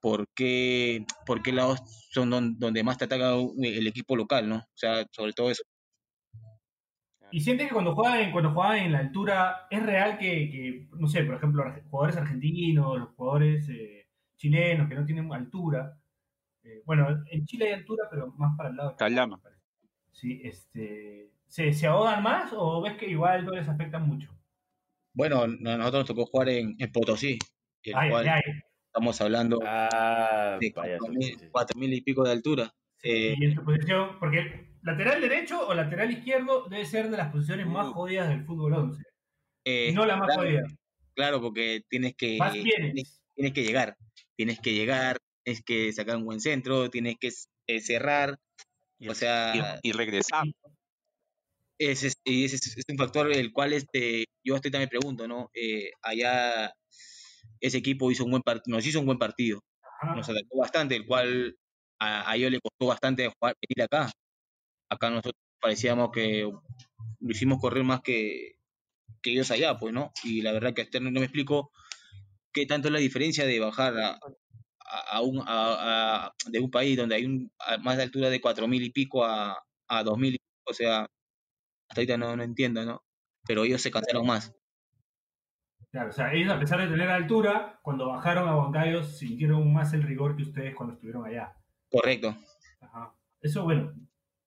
[0.00, 1.80] por qué, por qué lados
[2.12, 4.56] son don- donde más te ataca el equipo local, ¿no?
[4.58, 5.62] O sea, sobre todo eso.
[7.30, 11.08] ¿Y sientes que cuando juegan, cuando juegan en la altura, es real que, que, no
[11.08, 14.06] sé, por ejemplo, jugadores argentinos, los jugadores eh,
[14.36, 15.98] chilenos que no tienen altura,
[16.62, 19.40] eh, bueno, en Chile hay altura, pero más para el lado de Calama.
[20.12, 24.35] Sí, este, ¿se, ¿se ahogan más o ves que igual no les afecta mucho?
[25.16, 27.38] Bueno, nosotros nos tocó jugar en, en Potosí,
[27.84, 28.52] el Ay, cual ay, ay.
[28.92, 31.46] estamos hablando Ah, de payaso, cuatro mil, sí, sí.
[31.50, 32.70] cuatro mil y pico de altura.
[33.02, 37.32] Eh, Y en tu posición, porque lateral derecho o lateral izquierdo debe ser de las
[37.32, 37.92] posiciones más Uh.
[37.94, 39.02] jodidas del fútbol 11.
[39.64, 40.62] eh, Y no la más claro, jodida.
[41.14, 43.22] claro, porque tienes que, Más tienes, tienes.
[43.34, 43.96] tienes que llegar,
[44.36, 47.30] tienes que llegar, tienes que sacar un buen centro, tienes que
[47.68, 48.36] eh, cerrar,
[48.98, 50.44] Y, o sea, y- y regresar.
[51.78, 55.50] Ese es, es, es un factor el cual este, yo ahorita me pregunto, ¿no?
[55.54, 56.72] Eh, allá
[57.60, 59.60] ese equipo hizo un buen nos hizo un buen partido,
[60.14, 61.56] nos atacó bastante, el cual
[62.00, 64.10] a, a ellos le costó bastante jugar, venir acá.
[64.90, 68.56] Acá nosotros parecíamos que lo hicimos correr más que,
[69.22, 70.12] que ellos allá, pues, ¿no?
[70.24, 71.72] Y la verdad que hasta no me explico
[72.52, 74.10] qué tanto es la diferencia de bajar a,
[74.86, 78.30] a, a un, a- a- de un país donde hay un, a más de altura
[78.30, 79.58] de cuatro mil y pico a,
[79.88, 80.36] a dos mil,
[80.66, 81.06] o sea,
[81.88, 83.02] hasta ahorita no, no entiendo, ¿no?
[83.46, 84.54] Pero ellos se cansaron más.
[85.90, 89.92] Claro, o sea, ellos a pesar de tener altura, cuando bajaron a Huancayo sintieron más
[89.94, 91.54] el rigor que ustedes cuando estuvieron allá.
[91.90, 92.36] Correcto.
[92.80, 93.14] Ajá.
[93.40, 93.94] Eso, bueno,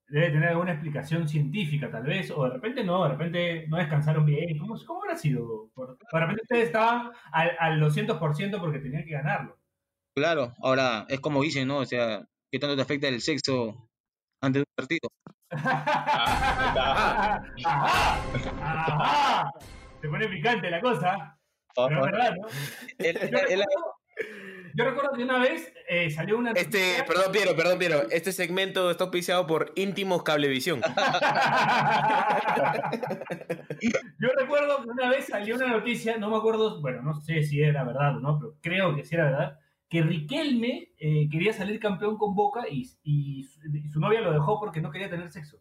[0.09, 4.25] debe tener alguna explicación científica tal vez, o de repente no, de repente no descansaron
[4.25, 4.57] bien.
[4.57, 5.71] ¿Cómo, cómo habrá sido?
[5.75, 9.57] De repente ustedes estaban al, al 200% porque tenían que ganarlo.
[10.15, 11.77] Claro, ahora es como dicen, ¿no?
[11.77, 13.88] O sea, ¿qué tanto te afecta el sexo
[14.41, 15.09] antes de un partido?
[15.51, 19.51] Ajá, ajá.
[20.01, 21.37] Se pone picante la cosa,
[21.75, 22.47] pero es verdad, ¿no?
[22.97, 23.95] El- Yo el- el- recuerdo,
[24.75, 28.03] yo recuerdo que una vez eh, salió una Este, noticia- perdón, Piero, perdón, Piero.
[28.11, 30.81] Este segmento está auspiciado por Íntimos Cablevisión.
[34.19, 37.61] Yo recuerdo que una vez salió una noticia, no me acuerdo, bueno, no sé si
[37.61, 41.79] era verdad o no, pero creo que sí era verdad, que Riquelme eh, quería salir
[41.79, 45.31] campeón con Boca y, y su, y su novia lo dejó porque no quería tener
[45.31, 45.57] sexo.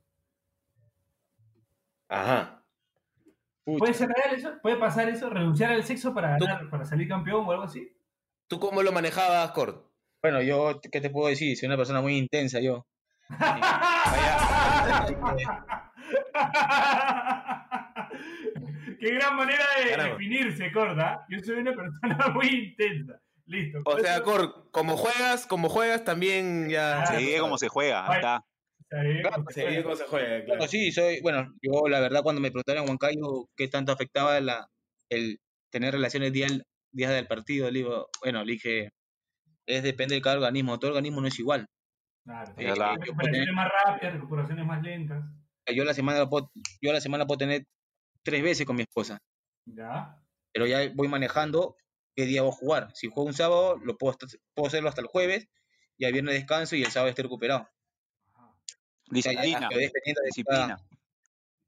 [2.08, 2.62] Ajá.
[3.64, 4.52] ¿Puede ser real eso?
[4.62, 5.28] ¿Puede pasar eso?
[5.28, 7.92] ¿Renunciar al sexo para ganar, para salir campeón o algo así?
[8.46, 9.86] ¿Tú cómo lo manejabas, Cort?
[10.22, 11.56] Bueno, yo, ¿qué te puedo decir?
[11.56, 12.86] Soy una persona muy intensa, yo.
[19.00, 20.16] Qué gran manera de Caramba.
[20.16, 21.26] definirse, Corda.
[21.28, 23.20] Yo soy una persona muy intensa.
[23.48, 23.78] Listo.
[23.84, 27.02] O sea, Cort, como juegas, como juegas, también ya.
[27.02, 28.14] Ah, Se ve cómo se juega.
[28.14, 28.44] está.
[28.90, 28.96] Se
[29.64, 30.46] ve cómo se juega, claro.
[30.58, 34.40] Bueno, sí, soy, bueno, yo la verdad cuando me preguntaron en Huancayo qué tanto afectaba
[34.40, 34.66] la,
[35.10, 35.38] el
[35.70, 36.46] tener relaciones día,
[36.92, 38.90] días del partido, le digo, bueno, le dije,
[39.66, 41.66] es depende de cada organismo, todo organismo no es igual.
[42.24, 45.24] Claro, Eh, recuperaciones tener- más rápidas, recuperaciones más lentas.
[45.74, 46.50] yo la semana puedo,
[46.82, 47.64] yo a la semana puedo tener
[48.22, 49.18] tres veces con mi esposa,
[49.66, 50.18] Ya.
[50.52, 51.76] pero ya voy manejando
[52.18, 52.88] qué día voy a jugar.
[52.94, 54.16] Si juego un sábado, lo puedo,
[54.52, 55.46] puedo hacerlo hasta el jueves,
[55.96, 57.68] y el viernes descanso y el sábado estoy recuperado.
[58.34, 58.52] Ajá.
[59.12, 59.68] O sea, ya- Disciplina.
[59.70, 60.66] es dependiendo de Disciplina.
[60.66, 60.82] cada,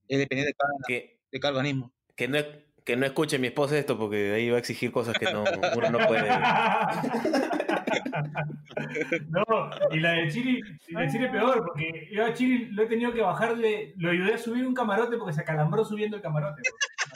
[0.08, 1.92] es dependiendo de cada, Que, de cada organismo.
[2.16, 2.38] que, no,
[2.84, 5.44] que no escuche mi esposa esto porque ahí va a exigir cosas que no,
[5.76, 6.28] uno no puede.
[9.28, 12.86] no, y la de Chiri, la de Chiri peor, porque yo a Chiri lo he
[12.86, 16.60] tenido que bajarle, lo ayudé a subir un camarote porque se acalambró subiendo el camarote.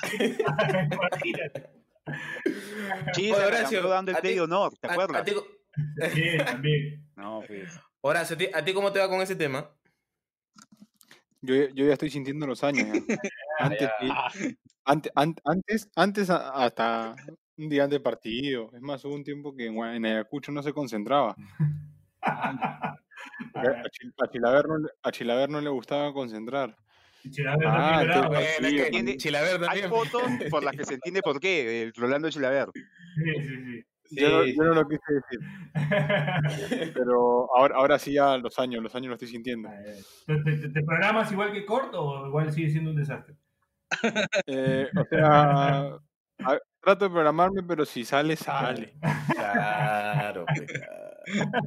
[0.92, 1.83] Imagínate.
[3.14, 3.82] Sí, Oye, Horacio,
[4.34, 5.22] de honor, ¿te A- acuerdas?
[5.22, 5.34] a ti-
[6.12, 7.04] Sí, también.
[7.16, 7.68] No, pues.
[8.00, 9.70] Horacio, ¿a ti, ¿a ti cómo te va con ese tema?
[11.40, 12.86] Yo, yo ya estoy sintiendo los años.
[12.86, 12.94] ya.
[14.86, 15.12] Antes,
[15.44, 17.14] antes, antes a- hasta
[17.56, 18.70] un día antes del partido.
[18.74, 21.34] Es más, hubo un tiempo que en, en Ayacucho no se concentraba.
[22.20, 22.50] A,
[23.54, 26.76] a Chil- a Chilaver no, a Chilaver no le gustaba concentrar.
[27.30, 28.34] Chilaver Ah, también bravo.
[28.36, 28.58] es
[28.90, 32.68] que Chilaver Hay fotos por las que se entiende por qué, el Rolando Chilaver.
[32.74, 32.82] Sí,
[33.42, 33.84] sí, sí.
[34.10, 34.54] Yo, no, Sí.
[34.56, 35.40] yo no lo quise decir.
[36.94, 39.68] Pero ahora, ahora sí ya los años, los años lo estoy sintiendo.
[40.26, 43.34] ¿Te, te- te programas igual que corto o igual sigue siendo un desastre?
[44.46, 45.98] Eh, o sea,
[46.40, 48.94] a- trato de programarme, pero si sale, sale.
[49.34, 51.62] Claro, pues, claro.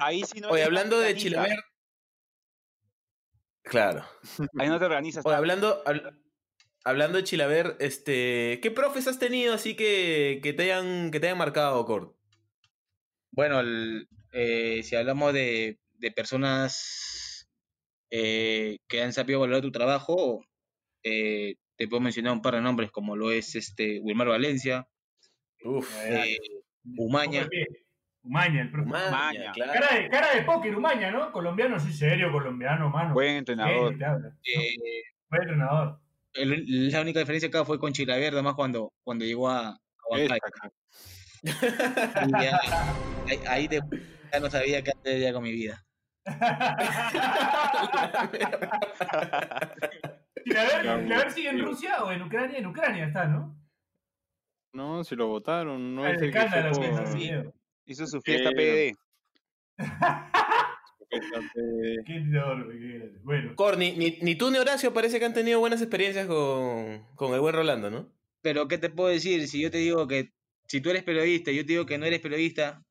[0.00, 1.58] Ahí sí no Oye, hablando de Chilaver.
[3.68, 4.04] Claro.
[4.58, 5.24] Ahí no te organizas.
[5.26, 6.18] Oye, hablando, habl-
[6.84, 11.26] hablando de Chilaver, este, ¿qué profes has tenido así que, que te hayan, que te
[11.26, 12.16] hayan marcado, Cort?
[13.30, 17.46] Bueno, el- eh, si hablamos de, de personas
[18.10, 20.44] eh, que han sabido valorar tu trabajo,
[21.02, 24.88] eh, te puedo mencionar un par de nombres como lo es este Wilmar Valencia,
[25.62, 25.94] Uf.
[26.06, 26.38] eh,
[26.96, 27.48] Umaña.
[28.28, 28.88] Umaña, el profe.
[28.90, 29.52] Umaña, Umaña.
[29.52, 29.72] claro.
[29.72, 31.32] Cara de, cara de póker, Umaña, ¿no?
[31.32, 33.14] Colombiano, sí, serio, colombiano, mano.
[33.14, 33.94] Buen entrenador.
[33.94, 34.76] Eh,
[35.30, 35.98] Buen entrenador.
[36.34, 39.78] el- la única diferencia acá fue con Chilaverde, más cuando, cuando llegó a, a
[42.42, 42.58] ya,
[43.28, 43.80] ahí, ahí de-
[44.32, 45.82] ya no sabía qué hacer con mi vida.
[50.44, 51.60] ¿Y la ver, Ya, la ver sigue en.
[51.64, 52.58] Rusia o en Ucrania?
[52.58, 53.56] En Ucrania está, ¿no?
[54.74, 57.52] No, si lo votaron, no Ah, es el el que escándalo
[57.88, 58.96] Hizo su fiesta Eh, PDD.
[61.10, 63.18] Fíjate, Qué enorme, qué grande.
[63.22, 67.06] Bueno, Cor, ni, ni, ni tú ni Horacio parece que han tenido buenas experiencias con,
[67.14, 68.12] con el buen Rolando, ¿no?
[68.42, 69.48] Pero, ¿qué te puedo decir?
[69.48, 70.32] Si yo te digo que,
[70.66, 72.82] si tú eres periodista y yo te digo que no eres periodista,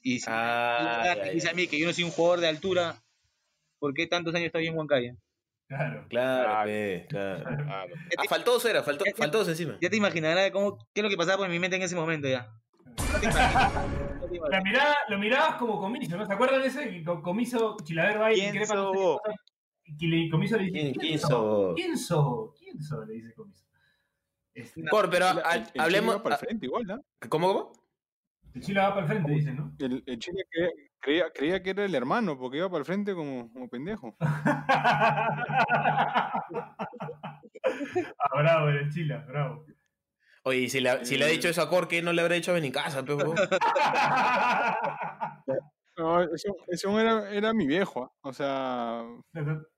[0.00, 3.02] y si Ah, me dice a mí que yo no soy un jugador de altura,
[3.78, 5.12] ¿por qué tantos años estoy en Huancayo?
[5.68, 6.06] claro.
[6.08, 6.64] Claro, Claro.
[6.64, 7.44] pe, claro.
[7.44, 7.94] Claro.
[7.94, 9.78] Ya Ah, faltoso era, te- faltoso encima.
[9.80, 12.26] ya te imaginarás cómo, qué es lo que pasaba por mi mente en ese momento
[12.28, 12.50] ya.
[14.50, 16.24] La mirada, lo mirabas como comiso, ¿no?
[16.26, 17.04] ¿Se acuerdan de ese?
[17.22, 19.20] Comiso, Chilaver va y ¿Quién sos vos?
[19.84, 21.30] y comiso le dice, ¿Quién- ¿quién, quién sos?
[21.30, 21.74] sos?
[21.74, 22.54] ¿Quién sos?
[22.58, 23.06] ¿Quién sos?
[23.06, 23.64] Le dice comiso.
[24.54, 26.16] Este, Cor, pero el- el Chile hablemos.
[26.16, 27.00] va para el frente igual, ¿no?
[27.28, 27.72] ¿Cómo, cómo?
[28.54, 29.72] el Chile va para el frente, dice, ¿no?
[29.78, 33.14] El, el Chile creía, creía, creía que era el hermano, porque iba para el frente
[33.14, 34.14] como, como pendejo.
[34.20, 36.32] ah,
[38.36, 39.64] bravo, el Chile, bravo.
[40.44, 42.34] Oye, y si le, si le ha dicho eso a Cor, ¿qué no le habrá
[42.34, 43.36] dicho a Benicasa, pe, huevón?
[45.98, 48.10] No, eso, eso era, era mi viejo, ¿ah?
[48.22, 49.04] o sea,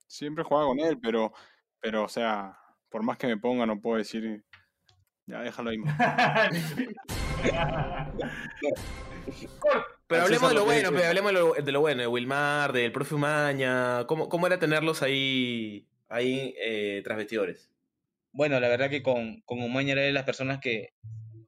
[0.07, 1.33] siempre jugaba con él, pero,
[1.81, 2.57] pero, o sea,
[2.89, 4.45] por más que me ponga, no puedo decir,
[5.27, 5.77] ya déjalo ahí.
[10.07, 12.71] Pero hablemos de lo bueno, es, pe, hablemos de lo, de lo bueno, de Wilmar,
[12.71, 17.71] del profe Umaña, ¿cómo, cómo era tenerlos ahí, ahí eh, tras vestidores?
[18.35, 20.89] Bueno, la verdad que con, con Umaña era de las personas que,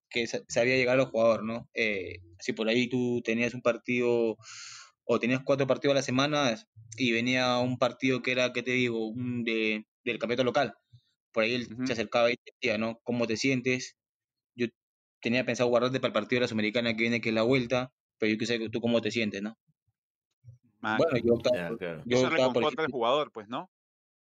[0.09, 1.69] que sa- sabía llegar a los jugadores, ¿no?
[1.75, 4.37] Eh, si por ahí tú tenías un partido
[5.05, 6.55] o tenías cuatro partidos a la semana
[6.97, 10.75] y venía un partido que era, ¿qué te digo?, un de, del campeonato local.
[11.33, 12.99] Por ahí él se acercaba y te decía, ¿no?
[13.03, 13.97] ¿Cómo te sientes?
[14.55, 14.67] Yo
[15.21, 17.93] tenía pensado guardarte para el partido de la Sudamericana que viene, que es la vuelta,
[18.19, 19.57] pero yo quise que tú cómo te sientes, ¿no?
[20.81, 22.03] Man, Bueno, yo optaba, Ya, por- claro.
[22.05, 23.69] yo eso optaba por reconforta al jugador, pues, ¿no?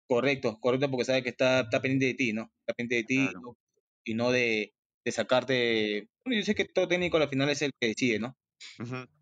[0.10, 2.52] Correcto, correcto, porque sabe que está, está pendiente de ti, ¿no?
[2.62, 3.42] Está pendiente de ti Claro.
[3.42, 3.58] ¿no?
[4.04, 4.74] y no de,
[5.06, 6.10] de sacarte.
[6.26, 8.36] Bueno, yo sé que todo técnico al final es el que decide, ¿no?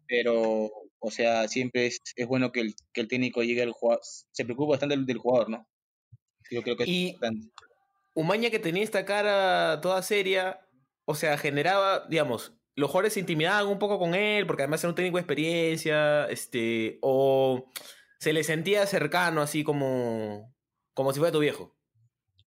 [0.07, 4.01] Pero, o sea, siempre es, es bueno que el, que el técnico llegue al jugador,
[4.31, 5.67] se preocupa bastante del, del jugador, ¿no?
[6.49, 7.49] Yo creo que es Y- importante.
[8.13, 10.61] Umaña que tenía esta cara toda seria,
[11.05, 14.89] o sea, generaba, digamos, los jugadores se intimidaban un poco con él, porque además era
[14.89, 17.69] un técnico de experiencia, este, o
[18.19, 20.55] se le sentía cercano, así como,
[20.97, 21.77] como si fuera tu viejo.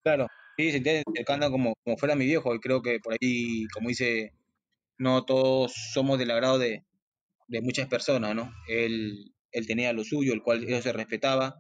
[0.02, 0.26] Claro,
[0.58, 3.88] sí, se entiende cercano como, como fuera mi viejo, y creo que por ahí, como
[3.88, 4.32] dice,
[4.98, 6.84] no todos somos del agrado de,
[7.46, 8.52] de muchas personas, ¿no?
[8.68, 11.54] Él, él tenía lo suyo, el cual se respetaba,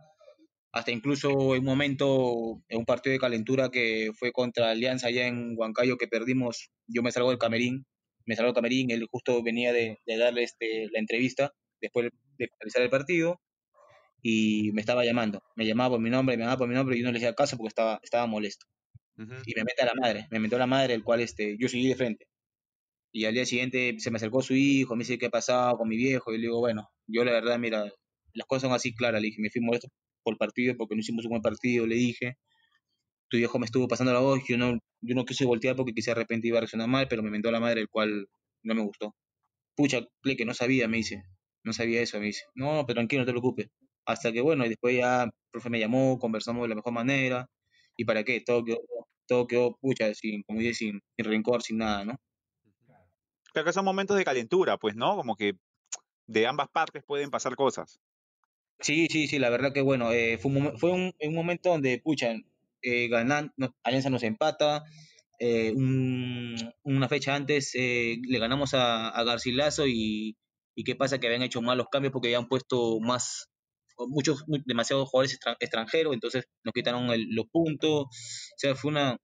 [0.72, 5.28] hasta incluso en un momento, en un partido de calentura que fue contra Alianza allá
[5.28, 7.86] en Huancayo que perdimos, yo me salgo del camerín,
[8.26, 12.48] me salgo del camerín, él justo venía de, de darle este, la entrevista después de
[12.48, 13.40] finalizar el partido,
[14.22, 17.00] y me estaba llamando, me llamaba por mi nombre, me llamaba por mi nombre y
[17.00, 18.66] yo no le hacía caso porque estaba, estaba molesto.
[19.16, 21.68] Y me mete a la madre, me metió a la madre, el cual este, yo
[21.68, 22.26] seguí de frente.
[23.12, 25.88] Y al día siguiente se me acercó su hijo, me dice qué ha pasado con
[25.88, 27.84] mi viejo, y le digo, bueno, yo la verdad, mira,
[28.34, 29.88] las cosas son así claras, le dije, me fui molesto
[30.22, 32.36] por el partido porque no hicimos un buen partido, le dije,
[33.28, 36.12] tu viejo me estuvo pasando la voz, yo no, yo no quise voltear porque quise
[36.12, 38.28] de repente iba a reaccionar mal, pero me mentó a la madre, el cual
[38.62, 39.14] no me gustó.
[39.76, 41.24] Pucha, que no sabía, me dice,
[41.64, 43.68] no sabía eso, me dice, no, pero tranquilo, no te preocupes.
[44.06, 47.46] Hasta que bueno, y después ya el profe me llamó, conversamos de la mejor manera,
[47.96, 48.78] y para qué, todo quedó,
[49.26, 52.16] todo quedó, pucha, sin, como dice, sin, sin rencor, sin nada, ¿no?
[53.52, 55.14] Creo que son momentos de calentura, pues, ¿no?
[55.14, 55.54] Como que
[56.26, 58.00] de ambas partes pueden pasar cosas.
[58.80, 62.00] Sí, sí, sí, la verdad que bueno, eh, fue, un, fue un, un momento donde,
[62.02, 62.34] pucha,
[62.82, 64.84] eh, ganan, no- Alianza nos empata,
[65.38, 70.36] eh, un- una fecha antes eh, le ganamos a, a Garcilaso y,
[70.74, 73.49] y qué pasa que habían hecho malos cambios porque habían puesto más,
[74.08, 78.08] muchos, mu- demasiados jugadores extran- extranjeros, entonces nos quitaron el- los puntos, o
[78.56, 79.16] sea, fue una...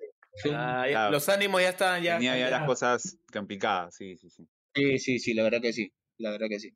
[0.42, 1.12] fue un- Ah, ya- Claro.
[1.12, 2.14] Los ánimos ya están, ya.
[2.16, 4.46] Tenía ya ya- las cosas complicadas, sí, sí, sí.
[4.74, 6.74] sí, sí, sí, la verdad que sí, la verdad que sí.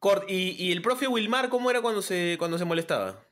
[0.00, 3.22] Cort, ¿y, y el profe Wilmar cómo era cuando se, cuando se molestaba?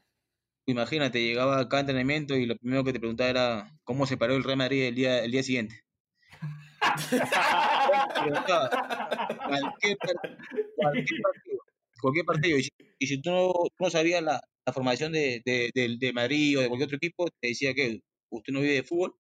[0.66, 4.34] Imagínate, llegaba acá a entrenamiento y lo primero que te preguntaba era cómo se paró
[4.36, 5.82] el Real Madrid el día, el día siguiente.
[8.18, 10.36] Cualquier, par-
[10.76, 11.58] cualquier partido.
[12.00, 12.58] Cualquier partido.
[12.98, 16.58] Y si, tú no, tú no sabías la, la formación de, de, de, de Madrid
[16.58, 19.14] o de cualquier otro equipo, te decía que usted no vive de fútbol.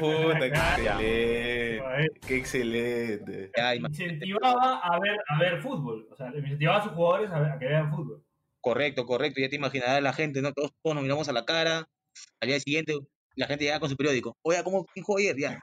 [0.00, 1.82] Puta, qué excelente.
[2.26, 3.50] Qué excelente.
[3.56, 6.08] Ya, Incentivaba a ver, a ver fútbol.
[6.10, 8.24] O sea, incentivaba a sus jugadores a, ver- a que vean fútbol.
[8.60, 9.40] correcto, correcto.
[9.40, 10.52] Ya te imaginarás la gente, ¿no?
[10.52, 11.86] Todos, todos nos miramos a la cara.
[12.40, 12.94] Al día siguiente,
[13.36, 14.36] la gente llega con su periódico.
[14.42, 15.36] Oye, ¿cómo dijo ayer?
[15.38, 15.60] Ya.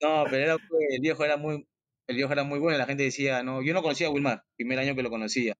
[0.00, 1.66] No, pero era, pues, el viejo era muy,
[2.08, 2.78] el viejo era muy bueno.
[2.78, 5.54] La gente decía, no, yo no conocía a Wilmar, primer año que lo conocía.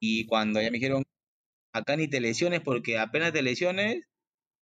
[0.00, 1.04] Y cuando ya me dijeron,
[1.72, 4.04] acá ni te lesiones porque apenas te lesiones,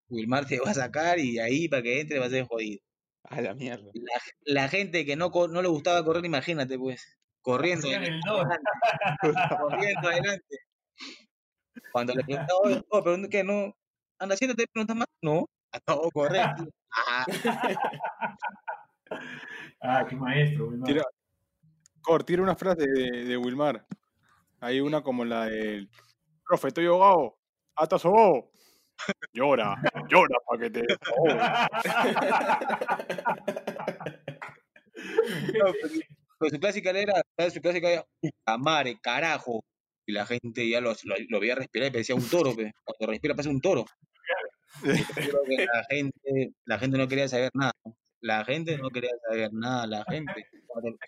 [0.08, 2.80] Wilmar te va a sacar y ahí para que entre va a ser jodido.
[3.24, 3.90] A la mierda.
[3.94, 7.88] La, la gente que no, no le gustaba correr, imagínate, pues, corriendo,
[8.26, 8.44] dos.
[9.60, 10.56] corriendo adelante.
[11.92, 13.74] Cuando le preguntaba, oh, pero ¿qué no?
[14.20, 15.06] ¿Anda haciendo te preguntas más?
[15.22, 16.46] No, acabo de correr.
[16.56, 16.68] tío.
[16.92, 17.24] Ah,
[19.82, 20.86] Ah, qué maestro, Wilmar.
[20.88, 21.02] Tira,
[22.02, 23.84] Cor, tira una frase de, de Wilmar.
[24.60, 25.88] Hay una como la del
[26.46, 27.36] profe, estoy ahogado,
[27.74, 28.52] hasta sobó.
[29.32, 29.74] Llora,
[30.08, 31.34] llora para que te desahogues".
[35.58, 35.88] no, pero,
[36.38, 37.54] pero su clásica era, ¿sabes?
[37.54, 39.64] Su clásica era, puta madre, carajo.
[40.06, 42.72] Y la gente ya lo, lo, lo veía respirar y parecía un toro, pe.
[42.84, 43.86] cuando respira parece un toro.
[44.82, 44.82] Yo
[45.14, 47.72] creo que la gente, la gente no quería saber nada.
[48.20, 50.46] La gente no quería saber nada, la gente.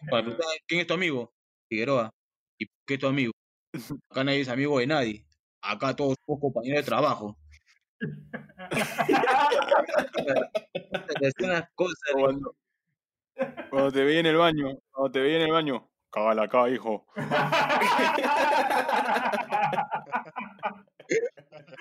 [0.08, 1.32] Cuando, ¿quién es tu amigo?
[1.68, 2.10] Figueroa.
[2.58, 3.32] ¿Y por qué es tu amigo?
[4.10, 5.26] Acá nadie es amigo de nadie.
[5.62, 7.36] Acá todos somos compañeros de trabajo.
[11.20, 11.98] Es unas cosas.
[12.14, 12.54] Cuando,
[13.70, 17.06] cuando te veía en el baño, cuando te veía en el baño, cágala acá, hijo.
[21.06, 21.08] Qué buena.
[21.08, 21.08] Súper.
[21.08, 21.71] Cágala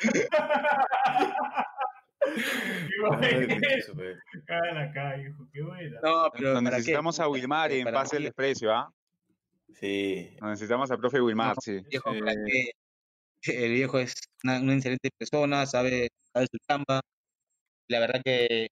[4.78, 5.48] acá, hijo.
[5.52, 6.00] Qué buena.
[6.04, 6.78] No, pero Nos ¿para qué?
[6.78, 8.24] necesitamos a Wilmar en Pase el?
[8.24, 8.92] Desprecio, ¿ah?
[9.74, 10.36] Sí.
[10.42, 11.80] Nos necesitamos al profe Wilmar, sí.
[11.90, 12.12] viejo,
[13.42, 17.02] que el viejo es una, una excelente persona, sabe, sabe su chamba.
[17.88, 18.68] La verdad que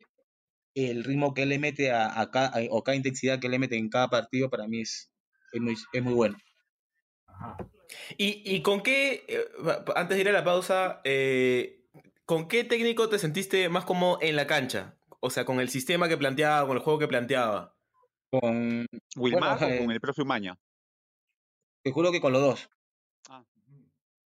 [0.75, 3.57] el ritmo que él le mete a, a cada, a- o cada intensidad que le
[3.59, 5.09] mete en cada partido para mí es,
[5.51, 6.37] es, muy, es muy bueno.
[7.27, 7.57] Ajá.
[8.17, 9.45] ¿Y, y con qué, eh,
[9.95, 11.85] antes de ir a la pausa, eh,
[12.25, 14.95] con qué técnico te sentiste más como en la cancha?
[15.19, 17.75] O sea, con el sistema que planteaba, con el juego que planteaba.
[18.31, 20.57] Con, ¿Wilmar Bueno, o eh, con el profe Umaña?
[21.83, 22.69] te juro que con los dos.
[23.29, 23.43] Ah.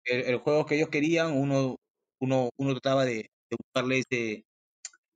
[0.05, 1.77] El, el juego que ellos querían, uno,
[2.19, 4.45] uno, uno trataba de, de buscarle ese,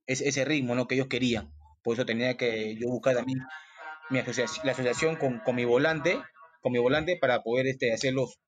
[0.06, 0.86] ese, ese ritmo ¿no?
[0.86, 1.52] que ellos querían.
[1.82, 3.40] Por eso tenía que yo buscar también
[4.10, 6.20] mi asociación, la asociación con, con mi volante,
[6.60, 8.38] con mi volante para poder este, hacer los,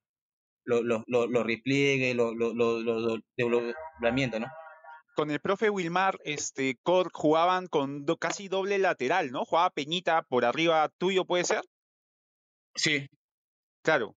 [0.64, 4.46] los, los, los, los repliegues, los, los, los, los, los desdoblamientos, ¿no?
[5.16, 9.44] Con el profe Wilmar, este, Cor jugaban con do- casi doble lateral, ¿no?
[9.44, 11.62] Jugaba Peñita por arriba tuyo, ¿puede ser?
[12.74, 13.06] Sí,
[13.82, 14.14] Claro.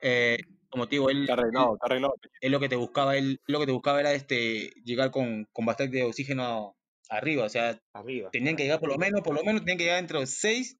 [0.00, 2.14] eh, como te digo, él, Está arreglado, está arreglado.
[2.40, 5.64] él lo que te buscaba, él lo que te buscaba era este llegar con, con
[5.66, 6.76] bastante oxígeno
[7.08, 8.30] arriba, o sea, Arriba.
[8.30, 10.76] tenían que llegar por lo menos, por lo menos tenían que llegar entre los 6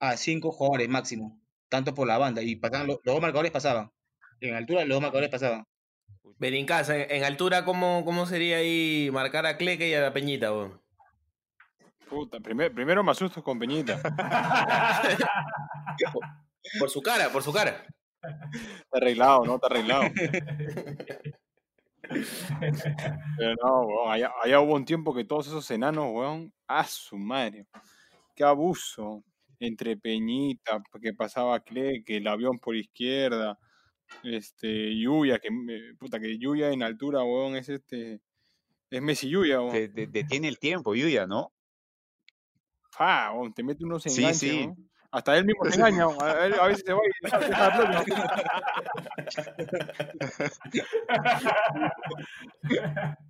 [0.00, 3.92] a 5 jugadores máximo, tanto por la banda, y pasaban, los, los dos marcadores pasaban,
[4.40, 5.64] en altura los dos marcadores pasaban.
[6.38, 10.50] Benincasa, en, en altura, ¿cómo, ¿cómo sería ahí marcar a Cleque y a la Peñita?
[10.50, 10.72] vos?
[12.08, 14.00] Puta, primer- primero me asusto con Peñita.
[16.78, 17.84] Por su cara, por su cara.
[18.22, 19.54] Está arreglado, ¿no?
[19.56, 20.04] Está arreglado.
[23.38, 27.16] Pero no, weón, allá, allá hubo un tiempo que todos esos enanos, weón, a su
[27.16, 27.66] madre.
[28.34, 29.22] Qué abuso.
[29.60, 33.58] Entre Peñita, que pasaba Cleque, el avión por izquierda,
[34.24, 38.20] este, Yuya, que me- puta, que Yuya en altura, weón, es este,
[38.90, 39.72] es Messi Yuya, weón.
[39.72, 41.52] Te- te- Detiene el tiempo, Yuya, ¿no?
[42.90, 44.58] Fa, weón, te mete unos Sí, enganches, sí.
[44.60, 44.90] weón.
[45.12, 48.04] Hasta él mismo se engaña, a, él- a veces se va y deja la pelota.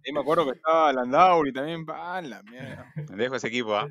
[0.05, 2.87] Y me acuerdo que estaba Landauri también, pa, la mierda.
[3.17, 3.89] Dejo ese equipo, ¿ah?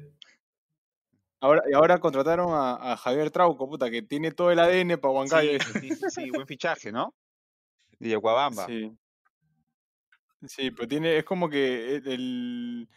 [1.41, 5.13] Ahora, y ahora contrataron a, a Javier Trauco, puta, que tiene todo el ADN para
[5.13, 5.51] Huancayo.
[5.81, 7.13] Sí, sí, sí, buen fichaje, ¿no?
[7.97, 8.65] De Yacuabamba.
[8.65, 8.91] Sí.
[10.47, 12.89] Sí, pero tiene, es como que el, el,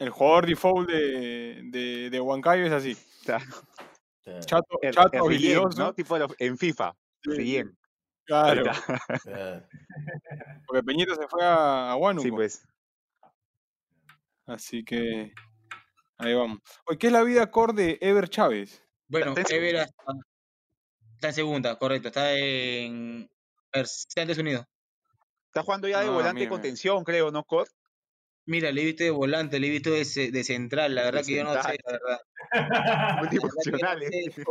[0.00, 2.96] el jugador default de, de, de Huancayo es así.
[3.24, 3.44] Claro.
[4.40, 5.76] Chato, El- chato, el.
[5.76, 5.92] ¿no?
[5.92, 6.96] Tipo en FIFA.
[7.22, 7.62] Sí.
[8.26, 8.64] Claro,
[10.66, 12.22] porque Peñita se fue a, a Huánuco.
[12.24, 12.66] Sí, pues.
[14.46, 15.32] Así que
[16.18, 16.58] ahí vamos.
[16.86, 18.82] Oye, ¿qué es la vida core de Ever Chávez?
[19.08, 19.34] Bueno.
[19.48, 20.02] Ever hasta,
[21.14, 22.08] Está en segunda, correcto.
[22.08, 23.28] Está en
[23.72, 24.66] Estados Unidos.
[25.46, 26.44] Está jugando ya de Ah, volante mira.
[26.46, 27.68] de contención, creo, ¿no, Cor?
[28.46, 30.94] Mira, le he visto de volante, le he visto de, ce- de central.
[30.94, 32.20] La verdad que yo no sé, la verdad.
[33.20, 34.24] Multifuncional, La verdad que eh.
[34.26, 34.44] no sé.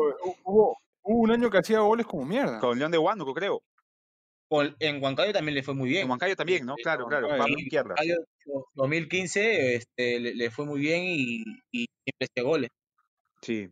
[0.45, 2.59] Hubo, hubo un año que hacía goles como mierda.
[2.59, 3.61] Con León de Huánuco, creo.
[4.53, 6.03] Con- En Huancayo también le fue muy bien.
[6.03, 6.75] En Huancayo también, ¿no?
[6.75, 7.25] Claro, claro.
[7.27, 7.41] Huancayo.
[7.41, 7.95] Va Sí, por izquierda.
[7.95, 8.15] Huancayo,
[8.75, 12.69] 2015 este, le, le fue muy bien y, y siempre hacía goles.
[13.41, 13.67] Sí.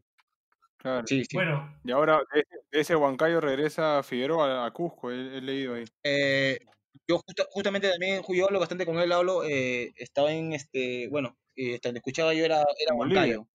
[0.78, 1.06] Claro.
[1.06, 1.36] Sí, sí.
[1.38, 2.44] Bueno, Y ahora de
[2.80, 5.84] ese, Huancayo regresa Figueroa a, Cusco, he, he leído ahí.
[6.04, 6.58] Eh,
[7.08, 11.38] yo justa- justamente también yo hablo bastante con él, hablo, eh, estaba en este, bueno,
[11.56, 12.96] eh, donde escuchaba yo era, era.
[12.96, 13.46] Huancayo.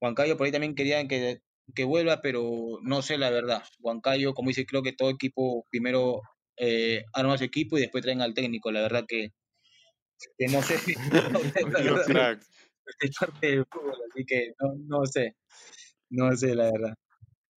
[0.00, 1.38] Huancayo por ahí también querían que,
[1.76, 3.62] que vuelva, pero no sé la verdad.
[3.78, 6.22] Huancayo, como dice, creo que todo equipo primero
[6.56, 8.70] eh, arma su equipo y después traen al técnico.
[8.70, 9.32] La verdad que,
[10.38, 10.76] que no sé,
[11.32, 12.50] no sé la Los verdad, cracks.
[13.00, 15.36] es parte del fútbol, así que no, no sé,
[16.10, 16.94] no sé la verdad.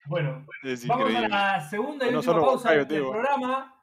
[0.08, 3.76] bueno, Es vamos a la segunda y No última pausa del programa.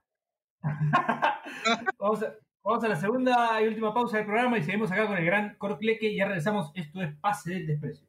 [1.99, 5.17] vamos, a, vamos a la segunda y última pausa del programa y seguimos acá con
[5.17, 6.73] el gran Corcleque y ya regresamos.
[6.75, 8.09] Esto es Pase del Desprecio.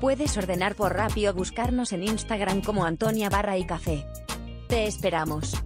[0.00, 4.04] Puedes ordenar por Rappi o buscarnos en Instagram como Antonia Barra y Café.
[4.68, 5.64] Te esperamos.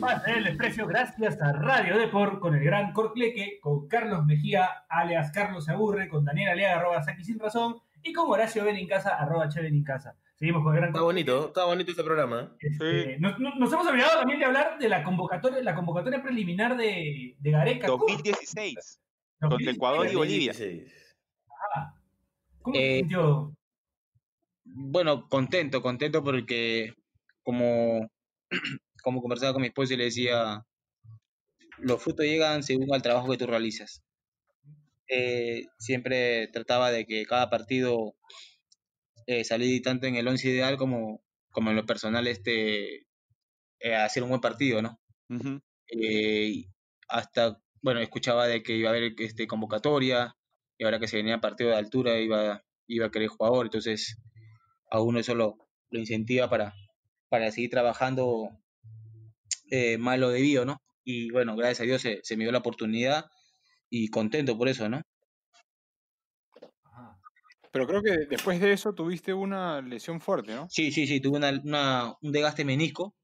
[0.00, 5.32] Pase del Desprecio, gracias a Radio Deport con el gran Corcleque, con Carlos Mejía, alias
[5.32, 9.60] Carlos Aburre, con Daniel Aliaga, arroba Saki Sin Razón, y con Horacio Benincasa, arroba Che
[9.60, 10.16] Benincasa.
[10.36, 12.42] Seguimos con el gran Está bonito, está bonito este programa.
[12.42, 12.56] ¿eh?
[12.70, 16.76] Este, nos, nos- nos hemos olvidado también de hablar de la convocatoria, la convocatoria preliminar
[16.76, 17.86] de, de Gareca.
[17.88, 19.00] ¿Cómo- 2016.
[19.40, 20.16] Contra Ecuador y 2016?
[20.16, 20.52] Bolivia.
[20.52, 21.16] 2016.
[22.62, 23.52] ¿Cómo Eh, sintió?
[24.64, 26.92] Bueno, contento, contento porque
[27.42, 28.08] como,
[29.02, 30.62] como conversaba con mi esposa y le decía,
[31.78, 34.02] los frutos llegan según al trabajo que tú realizas.
[35.08, 38.14] Eh, siempre trataba de que cada partido
[39.26, 43.06] eh, salí tanto en el once ideal como, como en lo personal este
[43.80, 45.00] eh, hacer un buen partido, ¿no?
[45.90, 46.64] Eh,
[47.08, 50.34] hasta, bueno, escuchaba de que iba a haber este, convocatoria
[50.78, 54.16] y ahora que se venía partido de altura iba, iba a querer jugador, entonces
[54.90, 55.56] a uno eso lo,
[55.90, 56.74] lo incentiva para,
[57.28, 58.50] para seguir trabajando
[59.70, 60.78] eh, más lo debido, ¿no?
[61.04, 63.26] Y bueno, gracias a Dios se, se me dio la oportunidad
[63.90, 65.02] y contento por eso, ¿no?
[66.84, 67.20] Ajá.
[67.72, 70.66] Pero creo que después de eso tuviste una lesión fuerte, ¿no?
[70.70, 73.14] Sí, sí, sí, tuve una, una- un desgaste menisco.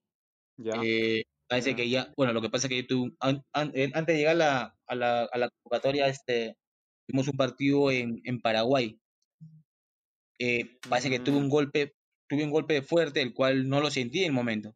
[0.59, 0.75] Ya.
[0.85, 1.77] eh, parece Ya.
[1.77, 4.19] que ya, bueno, lo que pasa es que yo tuve, an- an- eh, antes de
[4.19, 6.57] llegar a la, a la, a la convocatoria, este,
[7.07, 8.99] tuvimos un partido en, en Paraguay.
[10.39, 11.51] Eh, parece que tuve un Mm.
[11.51, 11.93] golpe,
[12.29, 14.75] tuve un golpe fuerte, el cual no lo sentí en el momento.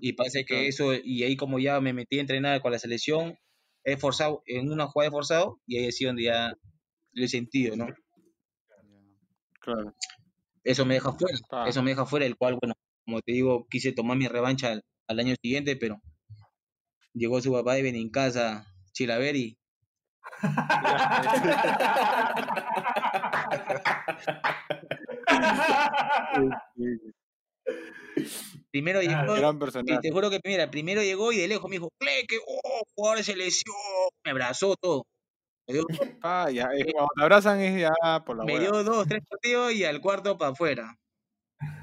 [0.00, 0.68] Y parece que Claro.
[0.68, 3.36] eso, y ahí como ya me metí a entrenar con la selección,
[3.84, 6.52] he forzado, en una jugada he forzado, y ahí ha sido donde ya
[7.12, 7.86] lo he sentido, ¿no?
[9.60, 9.94] Claro.
[10.64, 12.74] Eso me deja fuera, eso me deja fuera, el cual, bueno,
[13.04, 16.00] como te digo, quise tomar mi revancha al, al año siguiente, pero
[17.14, 19.58] llegó su papá y ven en casa, Chilaveri,
[28.70, 29.34] primero Claro.
[29.36, 32.38] llegó, Gran y te juro que, mira, primero llegó y de lejos me dijo, que,
[32.46, 33.74] oh, jugador de selección,
[34.24, 35.04] me abrazó todo.
[35.66, 35.84] Me dio,
[36.22, 39.84] Ah, ya, cuando te abrazan es ya por la me dio dos, tres partidos y
[39.84, 40.94] al cuarto para afuera,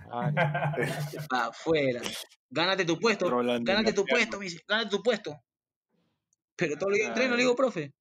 [0.09, 0.31] Ah,
[1.29, 2.01] para afuera.
[2.49, 5.35] Gánate tu puesto, Rolando gánate tu puesto, me dice, gánate tu puesto.
[6.55, 7.91] Pero todo el día entreno, le digo, profe.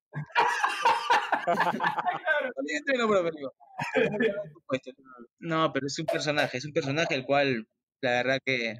[5.39, 7.67] No, pero es un personaje, es un personaje el cual,
[8.01, 8.75] la verdad que,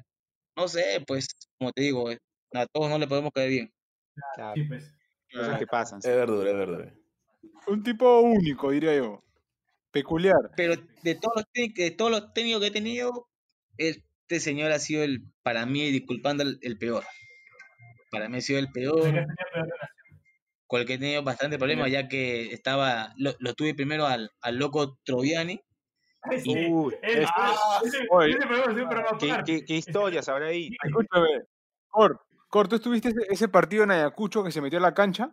[0.56, 3.72] no sé, pues, como te digo, a todos no le podemos caer bien.
[4.34, 4.94] Claro, Sí, pues.
[5.32, 6.02] Cosas que pasan.
[6.02, 6.08] sí.
[6.08, 6.94] Es verdura, es verdura.
[7.66, 9.22] Un tipo único, diría yo.
[9.90, 10.50] Peculiar.
[10.56, 13.28] Pero de todos los, técnicos- de todos los técnicos que he tenido,
[13.76, 17.04] este señor ha sido el, para mí, disculpando, el, el peor.
[18.10, 19.26] Para mí ha sido el peor.
[20.66, 24.30] Con el que he tenido bastante problemas, ya que estaba, lo, lo tuve primero al,
[24.42, 25.60] al loco Troviani.
[26.24, 28.30] Uy, es- ah, ese- Oye.
[28.30, 29.56] ese programa es un programa ¿Qué, aparte.
[29.60, 30.68] qué, qué historias habrá ahí?
[30.84, 31.28] Escúchame,
[31.88, 35.30] Cor, Cor, ¿tú estuviste ese, ese partido en Ayacucho que se metió a la cancha?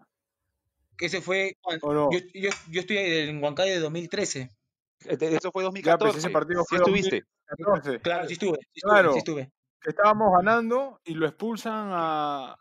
[0.97, 2.09] Que ese fue, cuando- ¿O no?
[2.11, 4.49] yo, yo, yo estoy en Huancayo de 2013.
[5.05, 6.11] Este- Eso fue Ya, 2014.
[6.13, 7.23] pues ese partido ¿Sí fue estuviste?
[7.49, 7.99] 2014.
[8.01, 9.11] Claro, sí estuve, sí estuve, Claro.
[9.13, 9.51] sí estuve.
[9.81, 12.55] que estábamos ganando y lo expulsan a,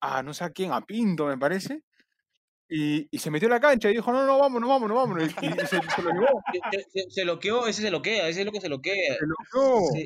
[0.00, 1.84] a no sé a quién, a Pinto, me parece.
[2.68, 5.30] Y, y se metió a la cancha y dijo, no, no, vámonos, vámonos, vámonos.
[5.42, 6.42] Y, y se, se lo llevó.
[6.72, 9.14] Se, se, se loqueó, ese se loquea, ese loco se loquea.
[9.14, 9.92] Se lo llevó.
[9.92, 10.04] Sí,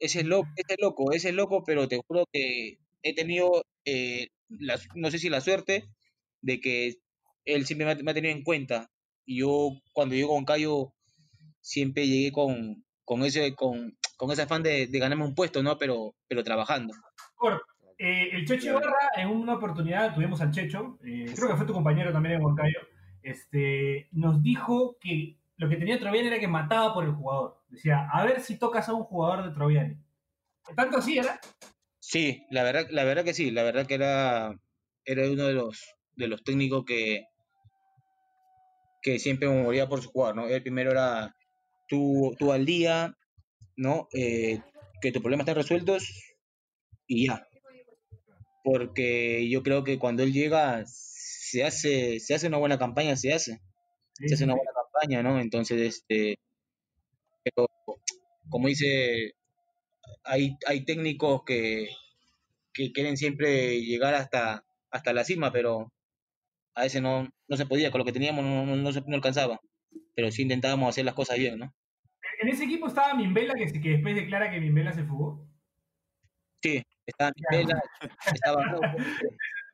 [0.00, 3.64] ese es loco, ese es loco, ese es loco, pero te juro que he tenido,
[3.84, 5.84] eh, la- no sé si la suerte,
[6.42, 6.94] de que
[7.44, 8.90] él siempre me ha, me ha tenido en cuenta.
[9.24, 10.92] Y yo, cuando llego a Huancayo,
[11.60, 15.78] siempre llegué con, con ese, con, con ese afán de, de ganarme un puesto, ¿no?
[15.78, 16.94] Pero, pero trabajando.
[17.98, 21.72] Eh, el Checho Ibarra, en una oportunidad tuvimos al Checho, eh, creo que fue tu
[21.72, 22.80] compañero también en Huancayo,
[23.22, 27.62] este, nos dijo que lo que tenía Troviani era que mataba por el jugador.
[27.68, 29.96] Decía, a ver si tocas a un jugador de Troviani.
[30.76, 31.40] Tanto así era.
[31.98, 34.54] Sí, la verdad, la verdad que sí, la verdad que era,
[35.04, 37.24] era uno de los, de los técnicos que,
[39.02, 40.46] que siempre moría por su jugador, ¿no?
[40.46, 41.34] El primero era
[41.88, 43.16] tú, tú al día,
[43.76, 44.08] ¿no?
[44.12, 44.60] Eh,
[45.00, 46.36] que tus problemas estén resueltos
[47.06, 47.45] y ya.
[48.66, 53.32] Porque yo creo que cuando él llega se hace, se hace una buena campaña, se
[53.32, 53.60] hace,
[54.14, 55.38] se hace una buena campaña, ¿no?
[55.40, 56.40] Entonces, este,
[57.44, 57.68] pero
[58.48, 59.34] como dice,
[60.24, 61.90] hay, hay técnicos que,
[62.72, 65.92] que quieren siempre llegar hasta, hasta la cima, pero
[66.74, 69.14] a veces no, no se podía, con lo que teníamos no, no, no se no
[69.14, 69.60] alcanzaba.
[70.16, 71.72] Pero sí intentábamos hacer las cosas bien, ¿no?
[72.42, 75.45] En ese equipo estaba Mimbela, que, que después declara que Mimbela se fugó.
[77.06, 77.32] Estaba
[78.34, 78.80] estaba Rojo,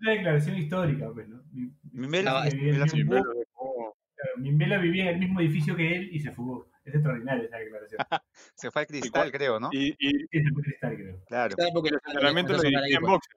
[0.01, 1.43] Una declaración histórica, pues, ¿no?
[1.53, 3.23] Mi- Mimbela- que vivía en el mismo-
[3.55, 3.97] fugó.
[4.15, 6.69] claro, Mimbela vivía en el mismo edificio que él y se fugó.
[6.85, 8.01] Es extraordinaria esa declaración.
[8.57, 9.69] Se fue al cristal, creo, ¿no?
[9.73, 11.25] Y, y se fue cristal, creo.
[11.27, 11.51] Claro.
[11.51, 13.37] Estaba porque el los entrenamiento lo dirigía en boxer.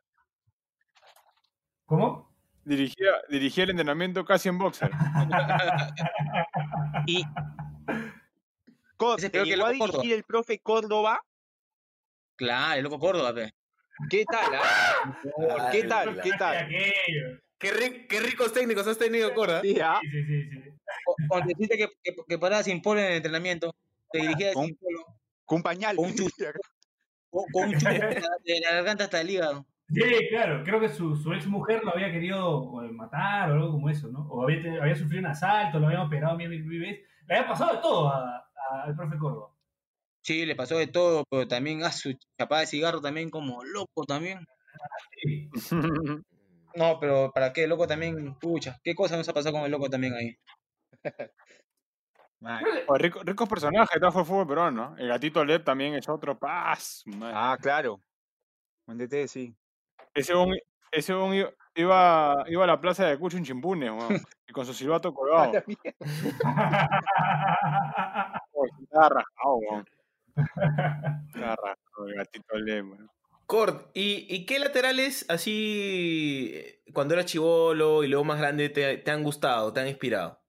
[1.85, 2.35] ¿Cómo?
[2.63, 4.89] Dirigía, dirigía el entrenamiento casi en boxer.
[7.07, 7.27] Y es
[9.21, 11.21] ¿te peor que llegó a dirigir el profe Córdoba?
[12.35, 13.53] Claro, el loco Córdoba, pe.
[14.09, 14.53] ¿Qué tal?
[14.55, 15.19] ah?
[15.57, 16.21] Ah, ¿Qué tal?
[16.21, 16.67] ¿Qué tal?
[17.57, 19.61] Qué, ri- qué ricos técnicos has tenido, Corda.
[19.61, 19.99] Sí, ah.
[20.01, 20.69] Sí, sí, sí, sí.
[21.05, 23.73] Cu- Cuando dijiste que, que, que paraba sin polo en el entrenamiento,
[24.11, 25.05] te dirigías Con- sin polo,
[25.45, 25.95] Con pañal.
[25.95, 26.33] Con un chus-
[27.29, 29.65] con, un chupo de la, garganta hasta el hígado.
[29.89, 33.71] Sí, claro, creo que su, su ex mujer lo había querido eh, matar o algo
[33.71, 34.27] como eso, ¿no?
[34.29, 37.05] O había, había sufrido un asalto, lo habían operado mil veces.
[37.27, 39.54] Le había pasado de todo al profe Córdoba.
[40.25, 44.05] Sí, le pasó de todo, pero también a su chapada de cigarro también como loco
[44.05, 44.39] también.
[45.21, 45.49] Sí.
[46.77, 47.67] No, pero ¿para qué?
[47.67, 50.35] Loco también, pucha, ¿qué cosa nos ha pasado con el loco también ahí?
[52.41, 52.61] Man.
[52.87, 54.89] Oh, rico- ricos personajes, todo fue fútbol peruano.
[54.89, 54.97] ¿no?
[54.97, 56.37] El gatito Lep también es otro.
[56.37, 57.03] Paz.
[57.05, 57.33] madre.
[57.33, 58.01] Ah, claro.
[58.85, 59.55] Buen DT, sí.
[60.13, 60.53] Ese un,
[60.91, 61.33] ese un
[61.75, 64.09] iba, iba, a la plaza de Ayacucho en Chimpunes, weón,
[64.47, 65.53] y con su silbato colgado.
[68.51, 69.85] Oh, rajado,
[70.35, 72.55] el gatito.
[73.45, 76.53] Cord, ¿y, y qué laterales así,
[76.93, 80.41] cuando eras chivolo y luego más grande, te, te han gustado, te han inspirado?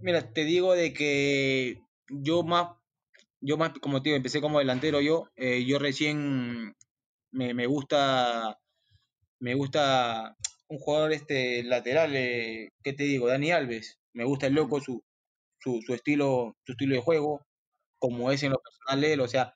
[0.00, 2.70] Mira, te digo de que yo más,
[3.40, 6.74] yo más, como te digo, empecé como delantero yo, eh, yo recién
[7.30, 8.58] me, me gusta,
[9.38, 10.36] me gusta
[10.68, 13.28] un jugador este lateral, eh, ¿qué te digo?
[13.28, 15.04] Dani Alves, me gusta el loco, su,
[15.58, 17.46] su, su estilo, su estilo de juego,
[17.98, 19.54] como es en lo personal de él, o sea,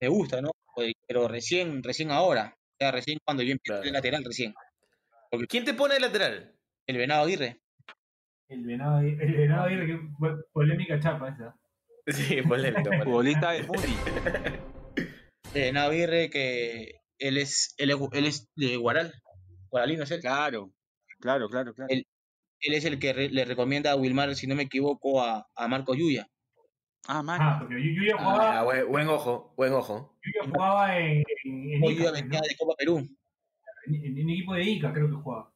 [0.00, 0.50] me gusta, ¿no?
[0.74, 3.82] Pues, Pero recién, recién ahora, o sea, recién cuando yo empecé Claro.
[3.82, 4.54] de lateral, recién,
[5.48, 6.54] ¿Quién te pone de lateral?
[6.86, 7.60] el Venado Aguirre.
[8.48, 10.00] El venado, ahí- el venado ahí, que
[10.52, 11.54] polémica chapa esa.
[12.36, 12.90] Sí, polémica.
[13.04, 13.94] Futbolista del Moody.
[15.54, 19.12] El Venado Aguirre, que él es, él es, él es de Guaral,
[19.68, 20.20] Guaralino es él.
[20.20, 20.72] Claro.
[21.20, 21.88] Claro, claro, claro.
[21.92, 22.06] El-
[22.62, 25.68] Él es el que re- le recomienda a Wilmar, si no me equivoco, a, a
[25.68, 26.26] Marco Yuya.
[27.08, 27.40] Ah, man.
[27.42, 30.18] Ah, porque yo, yo ya jugaba, Ah, buen, buen ojo, buen ojo.
[30.24, 32.46] yo ya jugaba en, en, en Ica, venía ¿no?
[32.48, 32.98] de Copa Perú.
[33.86, 35.52] en, en- en equipo de Ica creo que jugaba.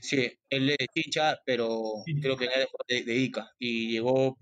[0.00, 1.70] Sí, él es hincha, pero
[2.04, 2.20] Sí.
[2.20, 2.54] creo que era
[2.88, 3.50] de, de Ica.
[3.58, 4.36] Y llegó,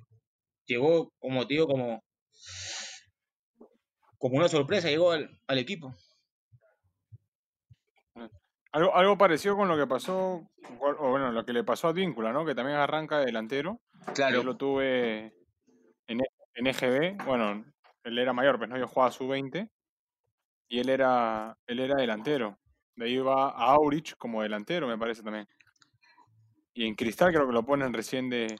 [0.67, 2.03] llegó, como te digo, como,
[4.19, 5.95] como una sorpresa, llegó al, al equipo.
[8.73, 10.51] Algo, algo parecido con lo que pasó,
[10.81, 12.45] o bueno, lo que le pasó a Víncula, ¿no?
[12.45, 13.81] Que también arranca de delantero.
[14.33, 15.33] Yo lo tuve
[16.07, 17.25] en, E- en EGB.
[17.25, 17.65] Bueno,
[18.05, 19.69] él era mayor, pues no, yo jugaba su 20
[20.69, 22.59] y él era, él era delantero.
[22.97, 25.47] De ahí iba a Aurich como delantero, me parece también.
[26.75, 28.57] Y en Cristal creo que lo ponen recién de,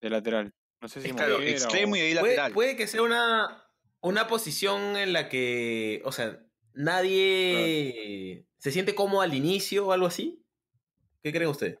[0.00, 0.52] de lateral.
[0.80, 2.52] No sé si Es claro, extremo o- y ahí lateral.
[2.52, 3.64] puede que sea una,
[4.00, 6.40] una posición en la que, o sea,
[6.74, 10.44] nadie se siente cómodo al inicio o algo así.
[11.22, 11.76] ¿Qué cree usted?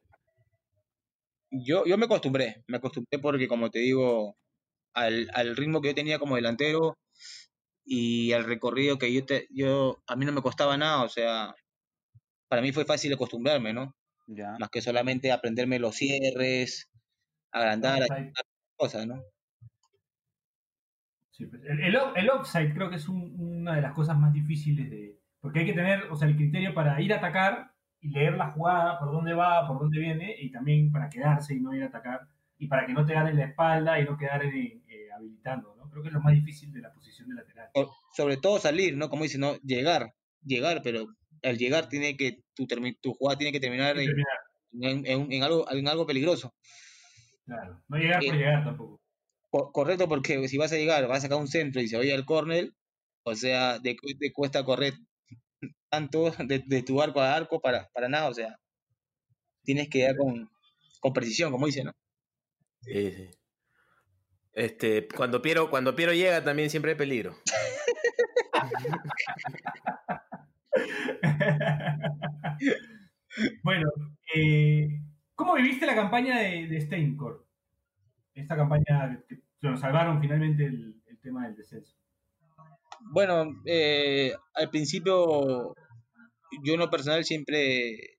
[1.50, 4.36] Yo, yo me acostumbré, me acostumbré porque, como te digo,
[4.94, 6.98] al, al ritmo que yo tenía como delantero
[7.84, 11.54] y al recorrido que yo, te, yo, a mí no me costaba nada, o sea,
[12.48, 13.94] para mí fue fácil acostumbrarme, ¿no?
[14.26, 14.56] Ya.
[14.58, 16.88] Más que solamente aprenderme los cierres,
[17.52, 18.32] agrandar, Offside.
[18.76, 19.22] cosas, ¿no?
[21.30, 21.80] Sí, pues, el,
[22.16, 25.18] el offside creo que es un- una de las cosas más difíciles de.
[25.40, 28.50] Porque hay que tener, o sea, el criterio para ir a atacar y leer la
[28.52, 31.86] jugada, por dónde va, por dónde viene, y también para quedarse y no ir a
[31.86, 32.28] atacar,
[32.60, 34.82] y para que no te ganen la espalda y no quedar eh,
[35.16, 35.88] habilitando, ¿no?
[35.90, 37.70] Creo que es lo más difícil de la posición de lateral.
[38.14, 39.08] Sobre todo salir, ¿no?
[39.08, 39.56] Como dicen, ¿no?
[39.62, 40.12] Llegar,
[40.44, 41.06] llegar, pero
[41.42, 42.66] al llegar tiene que, tu,
[43.00, 44.36] tu jugada tiene que terminar en, terminar,
[44.72, 46.54] en- en- en algo, en algo peligroso.
[47.44, 47.82] claro.
[47.88, 49.00] No llegar por Eh, llegar tampoco.
[49.50, 52.14] Co- correcto, porque si vas a llegar, vas a sacar un centro y se vaya
[52.14, 52.72] al córner,
[53.24, 54.94] o sea, de, cu- te cuesta correr
[55.90, 58.56] tanto de, de tu arco a arco para, para nada, o sea,
[59.62, 60.50] tienes que dar con,
[61.00, 61.92] con precisión, como dicen, ¿no?
[62.80, 63.30] Sí, sí.
[64.52, 67.36] Este, cuando Piero, cuando Piero llega también siempre hay peligro.
[73.62, 73.88] bueno,
[74.34, 74.88] eh,
[75.34, 77.44] ¿cómo viviste la campaña de, de Steinkorn?
[78.34, 81.94] Esta campaña que que nos salvaron finalmente el, el tema del descenso.
[83.12, 85.74] Bueno, eh, al principio,
[86.64, 88.16] yo en lo personal siempre,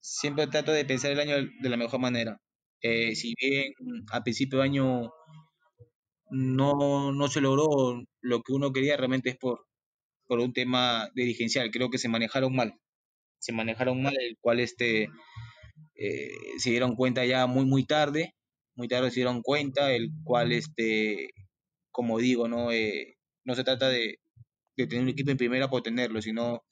[0.00, 2.38] siempre trato de pensar el año de la mejor manera.
[2.82, 3.72] Eh, si bien
[4.12, 5.10] al principio de año
[6.30, 9.66] no, no se logró lo que uno quería, realmente es por,
[10.26, 11.70] por un tema dirigencial.
[11.70, 12.74] Creo que se manejaron mal.
[13.38, 15.08] Se manejaron mal, el cual este,
[15.96, 18.34] eh, se dieron cuenta ya muy, muy tarde.
[18.76, 21.30] Muy tarde se dieron cuenta, el cual, este,
[21.92, 24.16] como digo, no, Eh, no se trata de,
[24.76, 26.62] de tener un equipo en primera por tenerlo, sino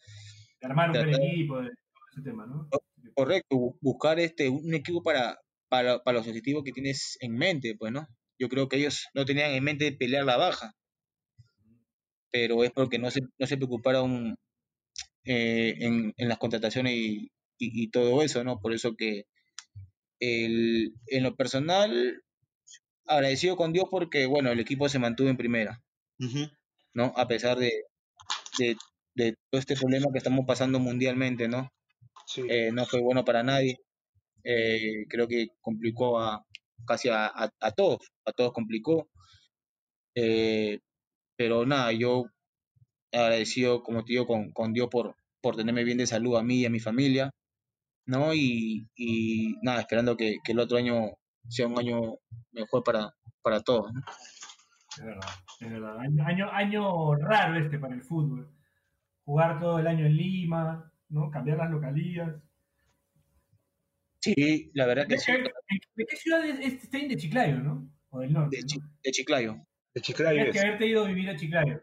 [0.60, 1.68] De armar un buen equipo, de
[2.12, 2.68] ese tema, ¿no?
[3.14, 5.36] correcto, bu- buscar este un equipo para,
[5.68, 8.06] para, para los objetivos que tienes en mente, pues, ¿no?
[8.38, 10.74] Yo creo que ellos no tenían en mente pelear la baja,
[12.30, 14.36] pero es porque no se, no se preocuparon
[15.24, 18.60] eh, en, en las contrataciones y, y- y todo eso, ¿no?
[18.60, 19.24] Por eso que
[20.20, 22.22] el, en lo personal,
[23.06, 25.82] agradecido con Dios porque, bueno, el equipo se mantuvo en primera.
[26.94, 27.12] ¿no?
[27.16, 27.72] A pesar de,
[28.58, 28.76] de,
[29.14, 31.70] de todo este problema que estamos pasando mundialmente, ¿no?
[32.26, 32.42] Sí.
[32.48, 33.78] eh, no fue bueno para nadie.
[34.44, 36.44] Eh, creo que complicó a
[36.86, 39.08] casi a, a- todos, a todos complicó.
[40.14, 40.80] Eh,
[41.36, 42.26] pero nada, yo
[43.12, 46.60] agradecido, como te digo, con, con Dios por, por tenerme bien de salud a mí
[46.60, 47.30] y a mi familia,
[48.06, 48.34] ¿no?
[48.34, 48.88] Y,
[49.62, 51.12] nada, esperando que, el otro año
[51.48, 52.00] sea un año
[52.52, 54.00] mejor para, para todos, ¿no?
[54.98, 55.30] Es verdad,
[55.60, 55.98] es verdad.
[56.00, 58.50] Año, año, año raro este para el fútbol.
[59.24, 61.30] Jugar todo el año en Lima, ¿no?
[61.30, 62.34] Cambiar las localías.
[64.20, 65.42] Sí, la verdad que ¿De sí, qué,
[65.94, 67.08] de qué ciudad es Stein?
[67.08, 67.88] De Chiclayo, ¿no?
[68.10, 68.56] O del norte.
[68.56, 68.62] de,
[69.04, 69.56] de Chiclayo.
[69.94, 71.82] De Chiclayo Tienes que haberte ido a vivir a Chiclayo.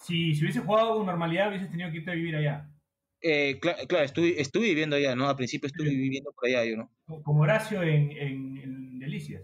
[0.00, 2.68] Si, si hubiese jugado con normalidad, hubieses tenido que irte a vivir allá.
[3.22, 5.28] Eh, cla- claro, estuve, estuve viviendo allá, ¿no?
[5.28, 5.96] Al principio estuve Sí.
[5.96, 6.90] viviendo por allá, yo, ¿no?
[7.06, 9.42] Co- Como Horacio en, en, en Delicias.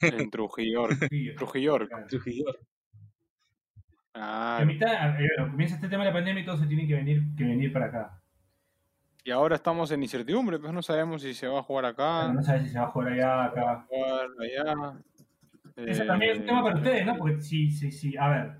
[0.00, 0.86] En Trujillo.
[1.36, 1.76] Trujillo.
[1.88, 2.06] claro.
[2.08, 2.44] Trujillo.
[4.14, 6.86] Ah, a mitad, eh, bueno, comienza este tema de la pandemia y todos se tienen
[6.88, 8.22] que venir, que venir para acá.
[9.26, 12.42] Y ahora estamos en incertidumbre, pues no sabemos si se va a jugar acá, no
[12.42, 13.86] sabes si se va a jugar allá, acá.
[13.88, 15.00] jugar allá.
[15.76, 17.16] Eso también es un tema para ustedes, ¿no?
[17.16, 18.16] Porque sí, sí, sí.
[18.16, 18.52] A ver,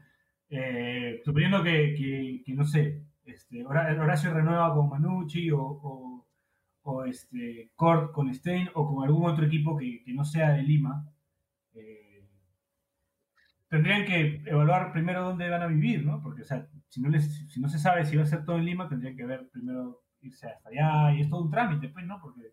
[0.51, 6.27] eh, suponiendo que, que, que, no sé, este, Hora- Horacio renueva con Manucci o, o,
[6.83, 10.63] o, este, Cort con Stein o con algún otro equipo que, que no sea de
[10.63, 11.09] Lima,
[11.75, 12.27] eh,
[13.69, 16.21] tendrían que evaluar primero dónde van a vivir, ¿no?
[16.23, 18.59] Porque, o sea, si no, les, si no se sabe si va a ser todo
[18.59, 22.05] en Lima, tendrían que ver primero irse hasta allá y es todo un trámite, pues,
[22.07, 22.21] ¿no?
[22.21, 22.53] Porque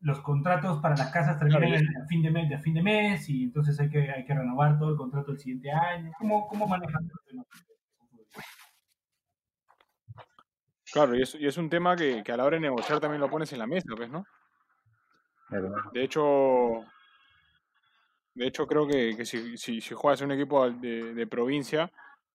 [0.00, 3.28] los contratos para las casas terminan Claro, a fin de mes, a fin de mes
[3.28, 6.10] y entonces hay que, hay que renovar todo el contrato el siguiente año.
[6.18, 7.44] ¿Cómo, cómo manejan este tema?
[10.92, 13.20] Claro, y es, y es un tema que, que a la hora de negociar también
[13.20, 14.24] lo pones en la mesa, pues, ¿no?
[15.92, 16.84] De hecho,
[18.34, 21.90] de hecho creo que, que si, si, si juegas en un equipo de, de provincia,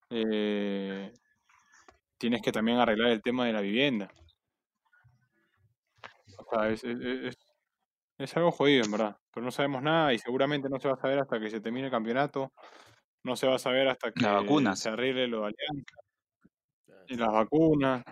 [0.09, 1.11] eh,
[2.17, 4.09] tienes que también arreglar el tema de la vivienda.
[6.37, 7.37] O sea, es, es, es-
[8.19, 9.15] es algo jodido, en verdad.
[9.31, 11.85] Pero no sabemos nada y seguramente no se va a saber hasta que se termine
[11.85, 12.51] el campeonato.
[13.23, 14.79] No se va a saber hasta que vacunas.
[14.79, 15.95] se arregle lo de Alianza.
[17.09, 18.03] Y las vacunas.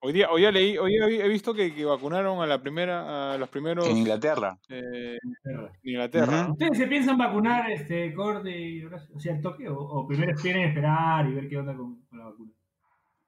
[0.00, 3.34] Hoy día, hoy día leí, hoy día he visto que, que vacunaron a la primera,
[3.34, 4.58] a los primeros En Inglaterra.
[4.70, 6.52] eh, en Inglaterra, ¿no?
[6.52, 8.84] ¿Ustedes se piensan vacunar, este, Corte y?
[8.86, 9.68] O sea, el toque?
[9.68, 12.52] ¿O, o primero quieren esperar y ver qué onda con, con la vacuna?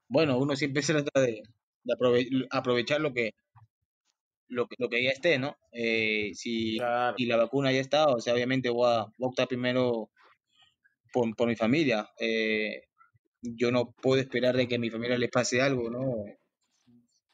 [0.08, 1.42] Bueno, uno siempre se trata de,
[1.88, 3.32] de aprove- aprovechar lo que,
[4.48, 5.56] lo, que- lo que ya esté, ¿no?
[5.72, 7.14] Eh, si Claro.
[7.18, 10.10] y la vacuna ya está, o sea, obviamente voy a, voy a optar primero
[11.12, 12.08] por, por mi familia.
[12.20, 12.82] Eh,
[13.42, 16.24] yo no puedo esperar de que a mi familia les pase algo, ¿no?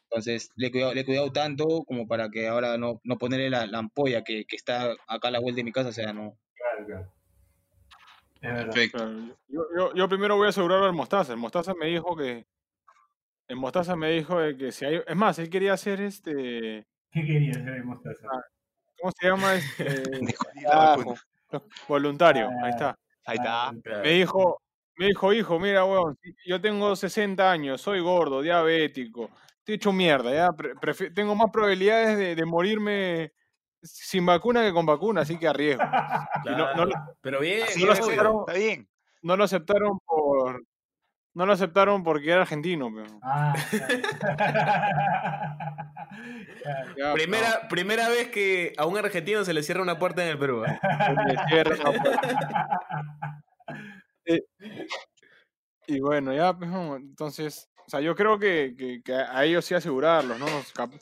[0.09, 3.49] Entonces, le he cuidado, le he cuidado tanto como para que ahora no, no ponerle
[3.49, 6.13] la, la ampolla que, que está acá a la vuelta de mi casa, o sea,
[6.13, 6.37] no.
[6.53, 7.11] Claro, claro.
[8.39, 9.09] Perfecto.
[9.47, 11.33] Yo, yo, yo primero voy a asegurarlo al Mostaza.
[11.33, 12.45] El Mostaza me dijo que.
[13.47, 15.01] El Mostaza me dijo de que si hay.
[15.05, 16.85] Es más, él quería hacer este.
[17.11, 18.27] ¿Qué querías hacer Mostaza?
[18.31, 18.41] Ah,
[18.99, 19.53] ¿Cómo se llama?
[21.51, 22.97] Este, voluntario, ahí está.
[23.25, 23.71] Ahí está.
[23.83, 24.01] Claro.
[24.03, 24.61] Me dijo,
[24.97, 29.29] me dijo, hijo, mira, weón, yo tengo 60 años, soy gordo, diabético,
[29.59, 30.51] estoy hecho mierda, ya.
[30.53, 33.31] pre- prefi- tengo más probabilidades de, de morirme
[33.81, 35.83] sin vacuna que con vacuna, así que arriesgo.
[36.45, 36.91] No- no
[37.21, 38.39] Pero bien, no lo aceptaron.
[38.47, 38.89] Está bien.
[39.21, 40.24] No lo aceptaron por.
[41.35, 43.19] No lo aceptaron porque era argentino, pero.
[43.21, 43.53] Ah,
[44.23, 44.55] claro.
[46.97, 50.37] ya, Primera, primera vez que a un argentino se le cierra una puerta en el
[50.39, 50.63] Perú.
[50.65, 50.79] ¿eh?
[51.15, 51.35] no, le.
[54.27, 54.41] Eh,
[55.87, 59.75] y bueno, ya, pues, entonces, o sea, yo creo que, que- que a ellos sí
[59.75, 60.45] asegurarlos, ¿no?
[60.73, 60.93] Cap-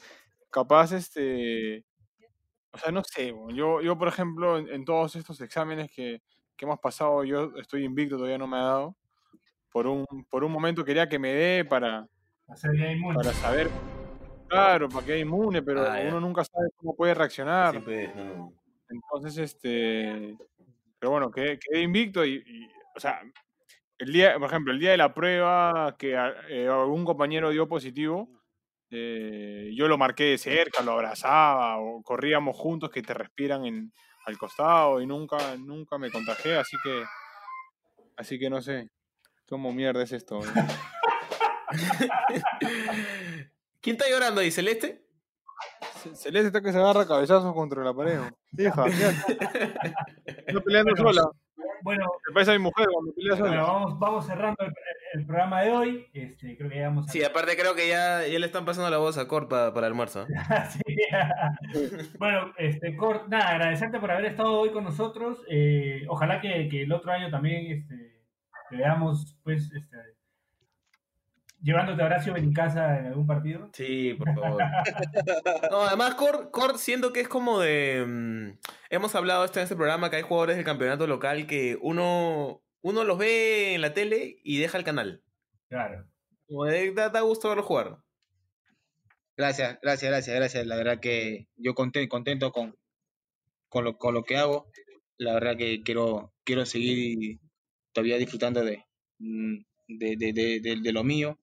[0.52, 1.86] capaz, este,
[2.74, 6.22] o sea, no sé, yo, yo por ejemplo, en, en todos estos exámenes que,
[6.58, 8.96] que hemos pasado, yo estoy invicto, todavía no me ha dado.
[9.74, 12.08] Por un, por un momento quería que me dé para,
[13.16, 13.72] para saber,
[14.48, 16.08] claro, para que inmune, pero Ah, ya.
[16.10, 17.74] uno nunca sabe cómo puede reaccionar.
[17.76, 18.54] Sí, pues, no.
[18.88, 20.38] Entonces, este.
[21.00, 23.20] Pero bueno, quedé, quedé invicto y, y, o sea,
[23.98, 27.68] el día, por ejemplo, el día de la prueba que a- eh, algún compañero dio
[27.68, 28.30] positivo,
[28.92, 33.92] eh, yo lo marqué de cerca, lo abrazaba o corríamos juntos que te respiran en,
[34.28, 37.04] al costado y nunca, nunca me contagié, así que,
[38.16, 38.88] así que no sé
[39.50, 40.40] cómo mierda es esto.
[43.82, 45.02] ¿Quién está llorando ahí, Celeste?
[46.04, 48.18] Ce- Celeste está que se agarra cabezazos contra la pared.
[48.18, 48.30] ¿no?
[48.58, 48.86] Hija.
[50.26, 51.24] Está peleando Bueno, sola.
[51.82, 53.50] Bueno, Me parece a mi mujer cuando pelea sola.
[53.50, 54.74] bueno, vamos, vamos cerrando el,
[55.20, 56.06] el programa de hoy.
[56.14, 57.12] Este, creo que ya vamos a...
[57.12, 59.88] Sí, aparte creo que ya, ya le están pasando la voz a Cort pa- para
[59.88, 60.26] el almuerzo.
[60.72, 60.80] Sí.
[62.20, 65.40] bueno, este, Cort, nada, agradecerte por haber estado hoy con nosotros.
[65.50, 68.13] Eh, ojalá que, que el otro año también este,
[68.70, 69.98] te veamos, pues, este,
[71.64, 73.70] llevándote a Horacio en casa en algún partido.
[73.74, 74.62] Sí, por favor.
[75.72, 78.04] No, además, Cor, Cor, siento que es como de.
[78.06, 78.60] mm,
[78.90, 83.04] hemos hablado esto en este programa que hay jugadores del campeonato local que uno, uno
[83.04, 85.24] los ve en la tele y deja el canal.
[85.70, 86.06] Claro.
[86.48, 87.98] Como de, da, da gusto verlo jugar.
[89.36, 90.68] Gracias, gracias, gracias, gracias.
[90.68, 92.78] La verdad que yo contento, contento con,
[93.70, 94.68] con, lo, con lo que hago.
[95.18, 97.40] La verdad que quiero, quiero seguir
[97.94, 98.84] todavía disfrutando de,
[99.20, 101.40] mm, de, de, de, de- de lo mío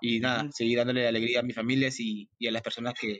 [0.00, 3.18] y nada, seguir dándole alegría a mis familias y, y a las personas que,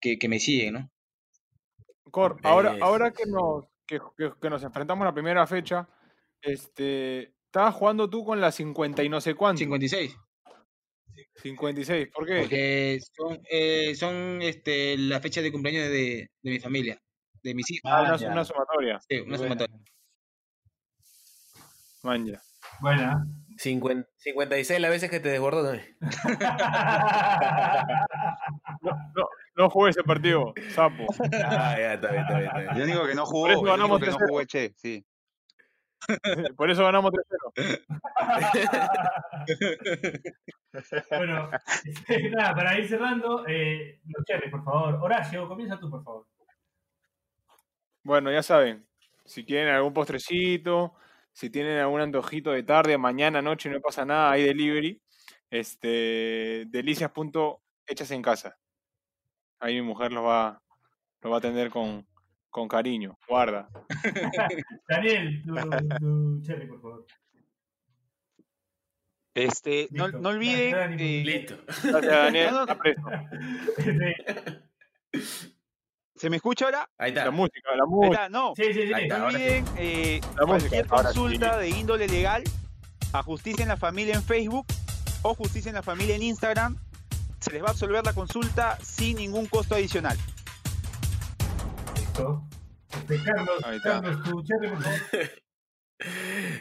[0.00, 0.90] que, que me siguen, ¿no?
[2.10, 5.88] Cor, ahora, ahora que nos, que, que- que nos enfrentamos a la primera fecha,
[6.40, 9.58] este, estabas jugando tú con la 50 y no sé cuánto.
[9.58, 10.16] 56.
[11.42, 12.40] 56, ¿por qué?
[12.40, 17.00] Porque son, eh, son este, la fecha de cumpleaños de, de mi familia,
[17.42, 17.90] de mis hijos.
[17.90, 18.30] Ah, Ah, una, ya.
[18.30, 19.00] una sumatoria.
[19.08, 19.54] Sí, una Bueno.
[19.54, 19.76] sumatoria.
[22.06, 22.40] Man, ya.
[22.80, 23.26] Buena.
[23.58, 25.96] 50 56 las veces que te desbordó también.
[28.82, 31.06] No, no, no jugué ese partido, sapo.
[31.44, 32.46] Ah, ya, está bien, está bien.
[32.50, 32.76] Está bien.
[32.76, 34.28] El único que no jugó, Por eso ganamos que no 3-0.
[34.28, 35.04] jugó es Che, sí.
[36.56, 37.80] Por eso ganamos 3-0.
[41.10, 41.50] bueno,
[41.84, 44.94] este, nada, para ir cerrando, eh, los cherries, por favor.
[45.02, 46.26] Horacio, comienza tú, por favor.
[48.04, 48.86] Bueno, ya saben,
[49.24, 50.94] si quieren algún postrecito,
[51.36, 55.02] si tienen algún antojito de tarde, mañana, noche, no pasa nada, hay delivery.
[55.50, 58.56] Este, delicias.hechas en casa.
[59.58, 60.62] Ahí mi mujer los va,
[61.20, 62.06] los va a atender con,
[62.48, 63.18] con cariño.
[63.28, 63.68] Guarda.
[64.88, 65.54] Daniel, tu,
[65.98, 67.06] tu cherry, por favor.
[69.34, 70.20] Este, no, Listo.
[70.22, 70.98] no olviden.
[70.98, 71.58] Eh, Listo.
[71.66, 72.54] Gracias, Daniel.
[72.54, 72.76] No, no.
[76.16, 76.88] ¿Se me escucha ahora?
[76.98, 77.26] Ahí está.
[77.26, 78.14] La música, la Ahí música.
[78.14, 78.52] está, no.
[78.56, 78.86] sí, sí.
[78.86, 78.92] sí.
[78.94, 79.18] Ahí está.
[79.18, 82.42] No olviden eh, La cualquier consulta de índole legal
[83.12, 84.66] a Justicia en la Familia en Facebook
[85.22, 86.76] o Justicia en la Familia en Instagram.
[87.40, 90.16] Se les va a absolver la consulta sin ningún costo adicional.
[91.96, 92.42] Listo.
[92.92, 94.00] Este, Carlos, Ahí está.
[94.00, 95.00] Carlos, tu cherry, por favor.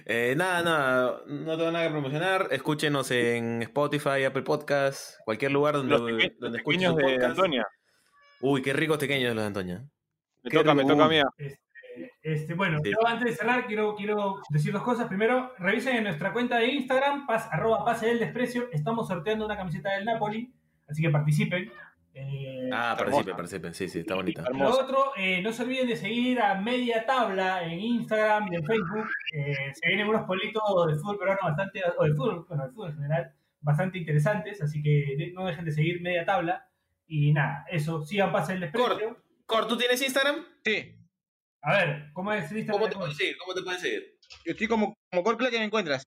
[0.06, 2.47] Eh, nada, nada, no tengo nada que promocionar.
[2.51, 7.24] Escúchenos en Spotify, Apple Podcasts, cualquier lugar donde, Los, donde los escuchen de podcast.
[7.32, 7.68] Antonia.
[8.42, 9.84] Uy, qué ricos pequeños los de Antonia.
[10.44, 11.18] Me Qué toca, me toca a mí.
[11.38, 11.60] Este,
[12.22, 12.92] este, bueno, Sí.
[12.92, 15.08] yo antes de cerrar quiero, quiero decir dos cosas.
[15.08, 18.70] Primero, revisen en nuestra cuenta de Instagram, pas, arroba pase del desprecio.
[18.72, 20.54] Estamos sorteando una camiseta del Napoli,
[20.88, 21.72] así que participen.
[22.14, 23.74] Eh, Ah, participen, participen.
[23.74, 24.44] Sí, sí, está bonita.
[24.54, 28.66] Lo otro, eh, no se olviden de seguir a Media Tabla en Instagram y en
[28.66, 29.08] Facebook.
[29.34, 32.90] Eh, se vienen unos politos de fútbol peruano bastante, o de fútbol, bueno, de fútbol
[32.92, 36.68] en general, bastante interesantes, así que no dejen de seguir Media Tabla.
[37.08, 39.18] Y nada, eso, sigan Pase el Desprecio.
[39.45, 40.43] Cor, ¿tú tienes Instagram?
[40.64, 40.97] Sí,
[41.62, 42.82] A ver, ¿cómo es el Instagram?
[42.82, 43.38] ¿Cómo te puedes seguir?
[43.38, 44.16] ¿Cómo te puedes seguir?
[44.45, 46.03] yo estoy como, como que me encuentras.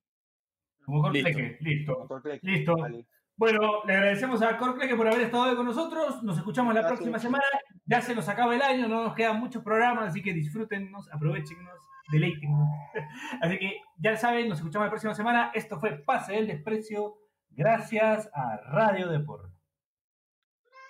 [0.84, 1.02] Como.
[1.02, 2.06] Corpleque, listo.
[2.08, 2.46] Correcto.
[2.46, 2.76] Listo.
[2.76, 3.06] Vale.
[3.36, 6.24] Bueno, le agradecemos a Corpleque por haber estado hoy con nosotros.
[6.24, 6.98] Nos escuchamos la Gracias.
[6.98, 7.44] próxima semana.
[7.86, 11.78] Ya se nos acaba el año, no nos quedan muchos programas, así que disfrútennos, aprovechennos,
[12.10, 12.68] deleítennos.
[13.40, 15.52] Así que ya saben, nos escuchamos la próxima semana.
[15.54, 17.14] Esto fue Pase del Desprecio,
[17.50, 19.57] gracias a Radio Deport.